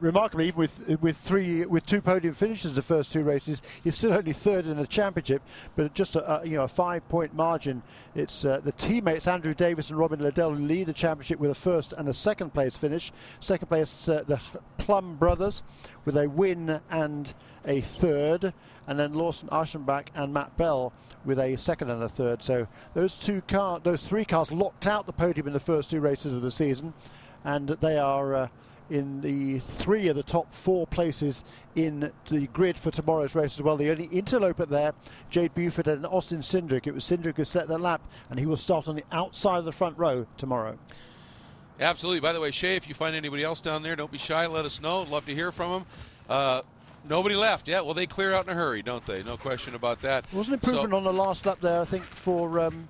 [0.00, 4.12] remarkably even with with three with two podium finishes the first two races, he's still
[4.12, 5.42] only third in the championship,
[5.76, 7.82] but just a, a you know a five point margin.
[8.14, 11.54] It's uh, the teammates Andrew Davis and Robin Liddell who lead the championship with a
[11.54, 13.12] first and a second place finish.
[13.40, 14.40] Second place uh, the
[14.78, 15.62] Plumb brothers
[16.04, 17.34] with a win and
[17.66, 18.52] a third,
[18.86, 20.92] and then Lawson Aschenbach and Matt Bell
[21.24, 22.42] with a second and a third.
[22.42, 26.00] So those two car, those three cars locked out the podium in the first two
[26.00, 26.94] races of the season,
[27.44, 28.34] and they are.
[28.34, 28.48] Uh,
[28.90, 31.42] in the three of the top four places
[31.74, 33.76] in the grid for tomorrow's race as well.
[33.76, 34.92] The only interloper there,
[35.30, 36.86] Jade Buford and Austin Cindric.
[36.86, 39.64] It was Cindric who set the lap, and he will start on the outside of
[39.64, 40.78] the front row tomorrow.
[41.80, 42.20] Absolutely.
[42.20, 44.46] By the way, Shay, if you find anybody else down there, don't be shy.
[44.46, 45.02] Let us know.
[45.02, 45.86] love to hear from them.
[46.28, 46.62] Uh,
[47.08, 47.68] Nobody left.
[47.68, 49.22] Yeah, well, they clear out in a hurry, don't they?
[49.22, 50.24] No question about that.
[50.32, 52.88] Wasn't improvement so, on the last lap there, I think, for um,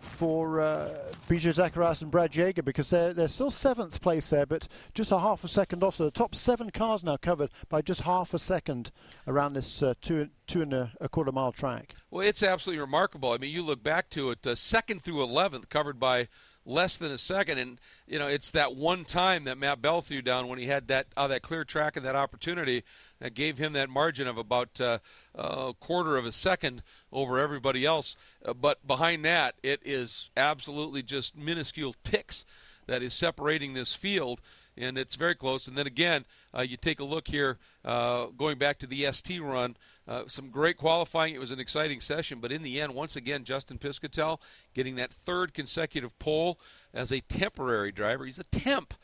[0.00, 0.88] for uh,
[1.28, 5.18] BJ Zacharias and Brad Yeager because they're, they're still seventh place there, but just a
[5.18, 5.96] half a second off.
[5.96, 8.92] So the top seven cars now covered by just half a second
[9.26, 11.94] around this uh, two, two and a, a, quarter mile track.
[12.10, 13.32] Well, it's absolutely remarkable.
[13.32, 16.28] I mean, you look back to it, uh, second through 11th covered by
[16.64, 17.58] less than a second.
[17.58, 20.88] And you know, it's that one time that Matt Bell threw down when he had
[20.88, 22.84] that uh, that clear track and that opportunity
[23.22, 24.98] that gave him that margin of about uh,
[25.36, 28.16] a quarter of a second over everybody else.
[28.44, 32.44] Uh, but behind that, it is absolutely just minuscule ticks
[32.86, 34.42] that is separating this field
[34.76, 35.68] and it's very close.
[35.68, 39.40] And then again, uh, you take a look here, uh, going back to the ST
[39.40, 39.76] run,
[40.08, 41.32] uh, some great qualifying.
[41.32, 44.40] It was an exciting session, but in the end, once again, Justin Piscitell
[44.74, 46.58] getting that third consecutive pole
[46.92, 48.24] as a temporary driver.
[48.24, 48.94] He's a temp,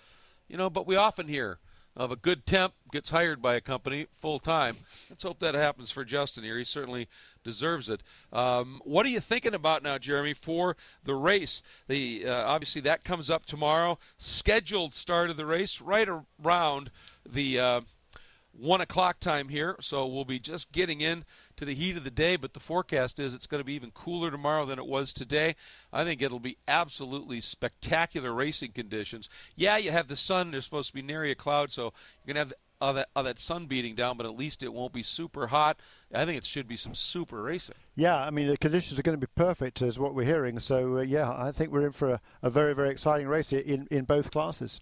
[0.48, 1.58] you know, but we often hear
[1.98, 4.76] of a good temp gets hired by a company full time.
[5.10, 6.56] Let's hope that happens for Justin here.
[6.56, 7.08] He certainly
[7.42, 8.02] deserves it.
[8.32, 11.60] Um, what are you thinking about now, Jeremy, for the race?
[11.88, 13.98] The uh, obviously that comes up tomorrow.
[14.16, 16.90] Scheduled start of the race right around
[17.28, 17.58] the.
[17.58, 17.80] Uh,
[18.58, 21.24] one o'clock time here, so we'll be just getting in
[21.56, 22.36] to the heat of the day.
[22.36, 25.54] But the forecast is it's going to be even cooler tomorrow than it was today.
[25.92, 29.28] I think it'll be absolutely spectacular racing conditions.
[29.56, 30.50] Yeah, you have the sun.
[30.50, 31.92] There's supposed to be nary a cloud, so
[32.24, 34.72] you're going to have of that, of that sun beating down, but at least it
[34.72, 35.80] won't be super hot.
[36.14, 37.74] I think it should be some super racing.
[37.96, 40.58] Yeah, I mean, the conditions are going to be perfect, is what we're hearing.
[40.60, 43.88] So, uh, yeah, I think we're in for a, a very, very exciting race in,
[43.90, 44.80] in both classes.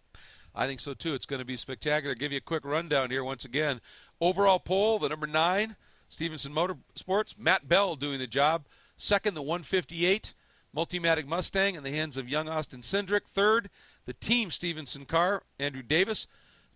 [0.57, 1.15] I think so too.
[1.15, 2.15] It's going to be spectacular.
[2.15, 3.81] Give you a quick rundown here once again.
[4.21, 5.77] Overall pole, the number nine,
[6.09, 8.65] Stevenson Motorsports, Matt Bell doing the job.
[8.97, 10.33] Second, the 158
[10.75, 13.25] Multimatic Mustang in the hands of young Austin Cindric.
[13.27, 13.69] Third,
[14.07, 16.27] the Team Stevenson car, Andrew Davis.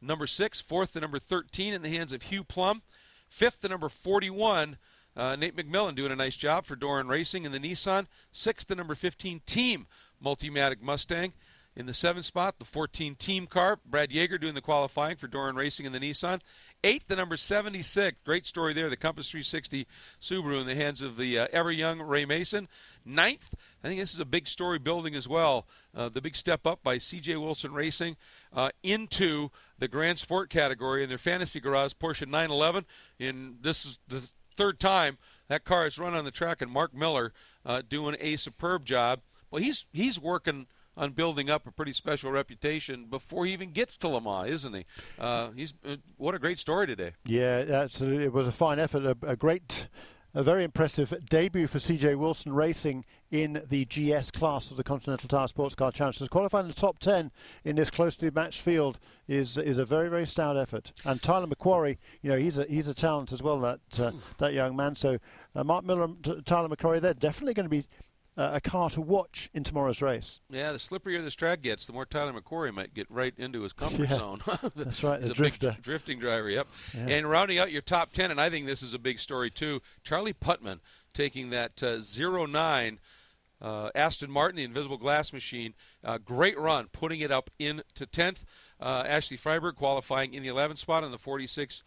[0.03, 2.83] Number six, fourth, the number 13 in the hands of Hugh Plumb.
[3.29, 4.77] Fifth, the number 41,
[5.17, 8.07] uh, Nate McMillan doing a nice job for Doran Racing in the Nissan.
[8.33, 9.87] Sixth, the number 15 Team
[10.23, 11.33] Multimatic Mustang.
[11.81, 15.57] In the seventh spot, the 14 team car, Brad Yeager doing the qualifying for Doran
[15.57, 16.43] Racing in the Nissan.
[16.85, 19.87] Eighth, the number 76, great story there, the Compass 360
[20.21, 22.69] Subaru in the hands of the uh, ever young Ray Mason.
[23.03, 25.67] Ninth, I think this is a big story building as well.
[25.97, 28.19] Uh, the big step up by CJ Wilson Racing
[28.53, 32.85] uh, into the Grand Sport category in their Fantasy Garage Porsche 911.
[33.19, 35.17] And this is the third time
[35.49, 37.33] that car has run on the track, and Mark Miller
[37.65, 39.21] uh, doing a superb job.
[39.51, 40.67] Well, he's he's working
[40.97, 44.75] on building up a pretty special reputation before he even gets to Le Mans, isn't
[44.75, 44.85] he?
[45.19, 47.13] Uh, he's uh, what a great story today.
[47.25, 48.25] Yeah, absolutely.
[48.25, 49.89] It was a fine effort, a, a great
[50.33, 55.29] a very impressive debut for CJ Wilson Racing in the GS class of the Continental
[55.29, 56.31] Tire Sports Car Challenge.
[56.31, 57.33] Qualifying in the top 10
[57.65, 60.93] in this closely matched field is is a very very stout effort.
[61.05, 64.53] And Tyler McQuarrie, you know, he's a he's a talent as well that uh, that
[64.53, 64.95] young man.
[64.95, 65.19] So
[65.55, 66.09] uh, Mark Miller,
[66.45, 67.87] Tyler McQuarrie, they're definitely going to be
[68.41, 70.41] uh, a car to watch in tomorrow's race.
[70.49, 73.75] Yeah, the slipperier this track gets, the more Tyler McQuarrie might get right into his
[73.75, 74.41] comfort yeah, zone.
[74.75, 75.73] that's right, the a drifter.
[75.73, 76.67] big drifting driver, yep.
[76.97, 77.09] Yeah.
[77.09, 79.83] And rounding out your top 10, and I think this is a big story too,
[80.03, 80.81] Charlie Putman
[81.13, 82.99] taking that uh, 09
[83.61, 85.75] uh, Aston Martin, the Invisible Glass Machine.
[86.03, 88.45] Uh, great run, putting it up into 10th.
[88.81, 91.83] Uh, Ashley Freiberg qualifying in the 11th spot on the 46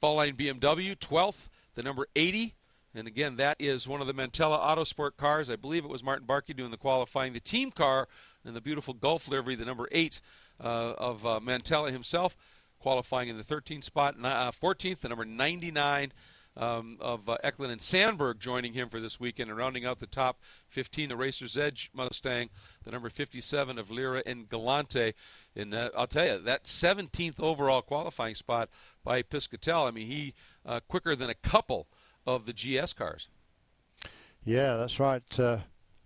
[0.00, 0.96] Fall Line BMW.
[0.96, 2.56] 12th, the number 80
[2.94, 5.50] and again, that is one of the Mantella Autosport cars.
[5.50, 7.32] I believe it was Martin Barkey doing the qualifying.
[7.32, 8.08] The team car
[8.44, 10.20] and the beautiful Gulf livery, the number eight
[10.60, 12.36] uh, of uh, Mantella himself,
[12.78, 14.16] qualifying in the 13th spot.
[14.22, 16.12] Uh, 14th, the number 99
[16.56, 19.48] um, of uh, Eklund and Sandberg joining him for this weekend.
[19.50, 22.50] And rounding out the top 15, the Racer's Edge Mustang,
[22.84, 25.12] the number 57 of Lira and Galante.
[25.54, 28.70] And uh, I'll tell you, that 17th overall qualifying spot
[29.04, 30.34] by Piscitell, I mean, he
[30.66, 31.86] uh, quicker than a couple
[32.28, 33.28] of the GS cars.
[34.44, 35.40] Yeah, that's right.
[35.40, 35.60] Uh,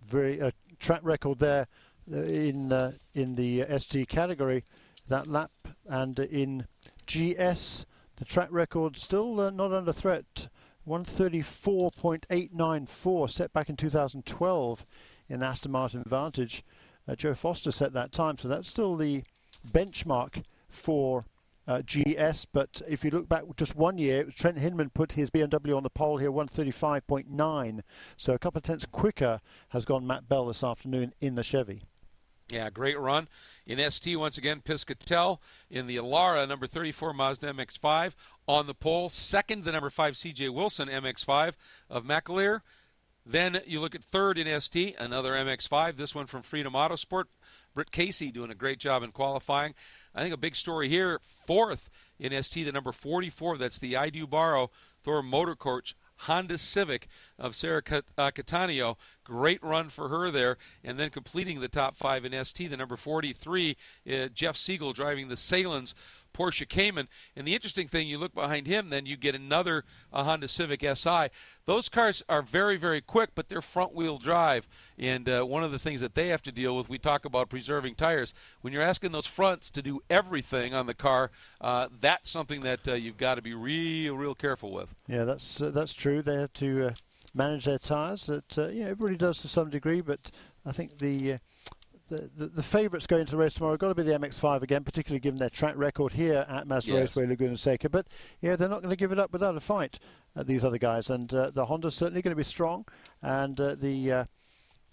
[0.07, 1.67] very uh, track record there
[2.11, 4.63] uh, in uh, in the ST category
[5.09, 5.51] that lap,
[5.85, 6.67] and in
[7.05, 10.47] GS the track record still uh, not under threat.
[10.85, 14.85] 134.894 set back in 2012
[15.29, 16.61] in Aston Martin Vantage.
[17.07, 19.23] Uh, Joe Foster set that time, so that's still the
[19.65, 21.23] benchmark for
[21.67, 22.45] uh, GS.
[22.45, 25.89] But if you look back just one year, Trent Hindman put his BMW on the
[25.89, 27.81] pole here, 135.9.
[28.17, 31.83] So a couple of tenths quicker has gone Matt Bell this afternoon in the Chevy.
[32.49, 33.29] Yeah, great run.
[33.65, 35.39] In ST, once again, Piscitell
[35.69, 38.13] in the Alara, number 34 Mazda MX-5
[38.47, 39.09] on the pole.
[39.09, 41.53] Second, the number 5 CJ Wilson MX-5
[41.89, 42.61] of McAleer.
[43.25, 47.25] Then you look at third in ST, another MX-5, this one from Freedom Autosport.
[47.73, 49.73] Britt Casey doing a great job in qualifying.
[50.13, 54.09] I think a big story here, fourth in ST, the number 44, that's the I
[54.09, 54.69] Do Borrow
[55.03, 57.07] Thor Motor Coach Honda Civic
[57.37, 57.81] of Sarah
[58.17, 58.97] uh, Cattaneo.
[59.23, 60.57] Great run for her there.
[60.83, 63.77] And then completing the top five in ST, the number 43,
[64.09, 65.93] uh, Jeff Siegel driving the Salins
[66.33, 67.07] Porsche Cayman.
[67.35, 70.81] And the interesting thing, you look behind him, then you get another uh, Honda Civic
[70.95, 71.27] Si.
[71.65, 74.67] Those cars are very, very quick, but they're front wheel drive.
[74.97, 77.49] And uh, one of the things that they have to deal with, we talk about
[77.49, 78.33] preserving tires.
[78.61, 81.31] When you're asking those fronts to do everything on the car,
[81.61, 84.93] uh, that's something that uh, you've got to be real, real careful with.
[85.07, 86.21] Yeah, that's uh, that's true.
[86.21, 86.91] They have to
[87.33, 88.25] manage their tires.
[88.25, 90.31] That yeah, everybody does to some degree, but
[90.65, 91.39] I think the
[92.13, 94.61] the, the, the favourites going to the race tomorrow have got to be the MX-5
[94.61, 96.99] again, particularly given their track record here at Mazda yes.
[96.99, 97.89] Raceway Laguna Seca.
[97.89, 98.07] But
[98.41, 99.99] yeah, they're not going to give it up without a fight.
[100.35, 102.85] Uh, these other guys, and uh, the Honda's certainly going to be strong,
[103.21, 104.25] and uh, the uh,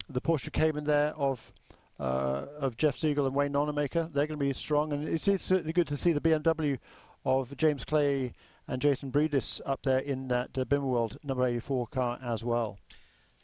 [0.09, 1.53] the Porsche Cayman there of
[1.99, 5.45] uh, of Jeff Siegel and Wayne Nonnamaker, they're going to be strong, and it's, it's,
[5.45, 6.79] certainly good to see the BMW
[7.25, 8.33] of James Clay
[8.67, 12.79] and Jason Briedis up there in that uh, World number 84 car as well.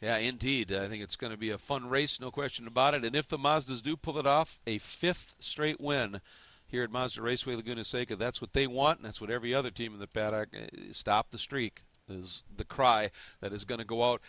[0.01, 0.71] Yeah, indeed.
[0.71, 3.03] I think it's going to be a fun race, no question about it.
[3.03, 6.21] And if the Mazdas do pull it off, a fifth straight win
[6.67, 9.71] here at Mazda Raceway Laguna Seca, that's what they want, and that's what every other
[9.71, 10.49] team in the paddock.
[10.53, 13.09] Eh, stop the streak is the cry
[13.41, 14.21] that is going to go out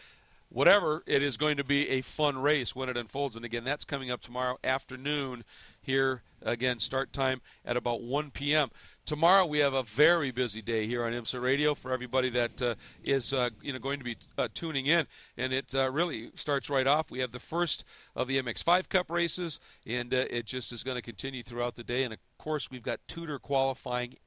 [0.51, 3.37] whatever, it is going to be a fun race when it unfolds.
[3.37, 5.45] And again, that's coming up tomorrow afternoon
[5.81, 6.23] here.
[6.43, 8.71] Again, start time at about 1 p.m.
[9.05, 12.75] Tomorrow we have a very busy day here on IMSA Radio for everybody that uh,
[13.03, 16.69] is uh, you know going to be uh, tuning in, and it uh, really starts
[16.69, 17.11] right off.
[17.11, 17.85] We have the first
[18.15, 21.85] of the MX5 Cup races, and uh, it just is going to continue throughout the
[21.85, 22.05] day.
[22.05, 24.19] And of course, we've got Tudor qualifying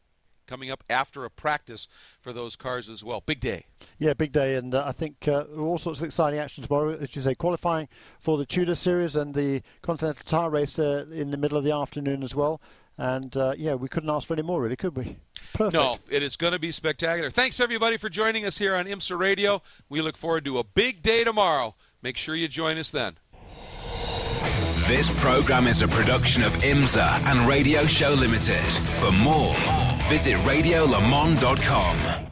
[0.52, 1.88] coming up after a practice
[2.20, 3.24] for those cars as well.
[3.26, 3.64] Big day.
[3.97, 6.97] Yeah, big day, and uh, I think uh, all sorts of exciting action tomorrow.
[6.99, 7.88] As you say, qualifying
[8.20, 11.72] for the Tudor Series and the Continental Tire Race uh, in the middle of the
[11.72, 12.60] afternoon as well.
[12.97, 15.16] And uh, yeah, we couldn't ask for any more, really, could we?
[15.54, 15.74] Perfect.
[15.74, 17.32] No, it is going to be spectacular.
[17.32, 19.62] Thanks everybody for joining us here on IMSA Radio.
[19.88, 21.76] We look forward to a big day tomorrow.
[22.02, 23.18] Make sure you join us then.
[24.88, 28.66] This program is a production of IMSA and Radio Show Limited.
[28.66, 29.56] For more,
[30.12, 32.32] visit radiolemans.com.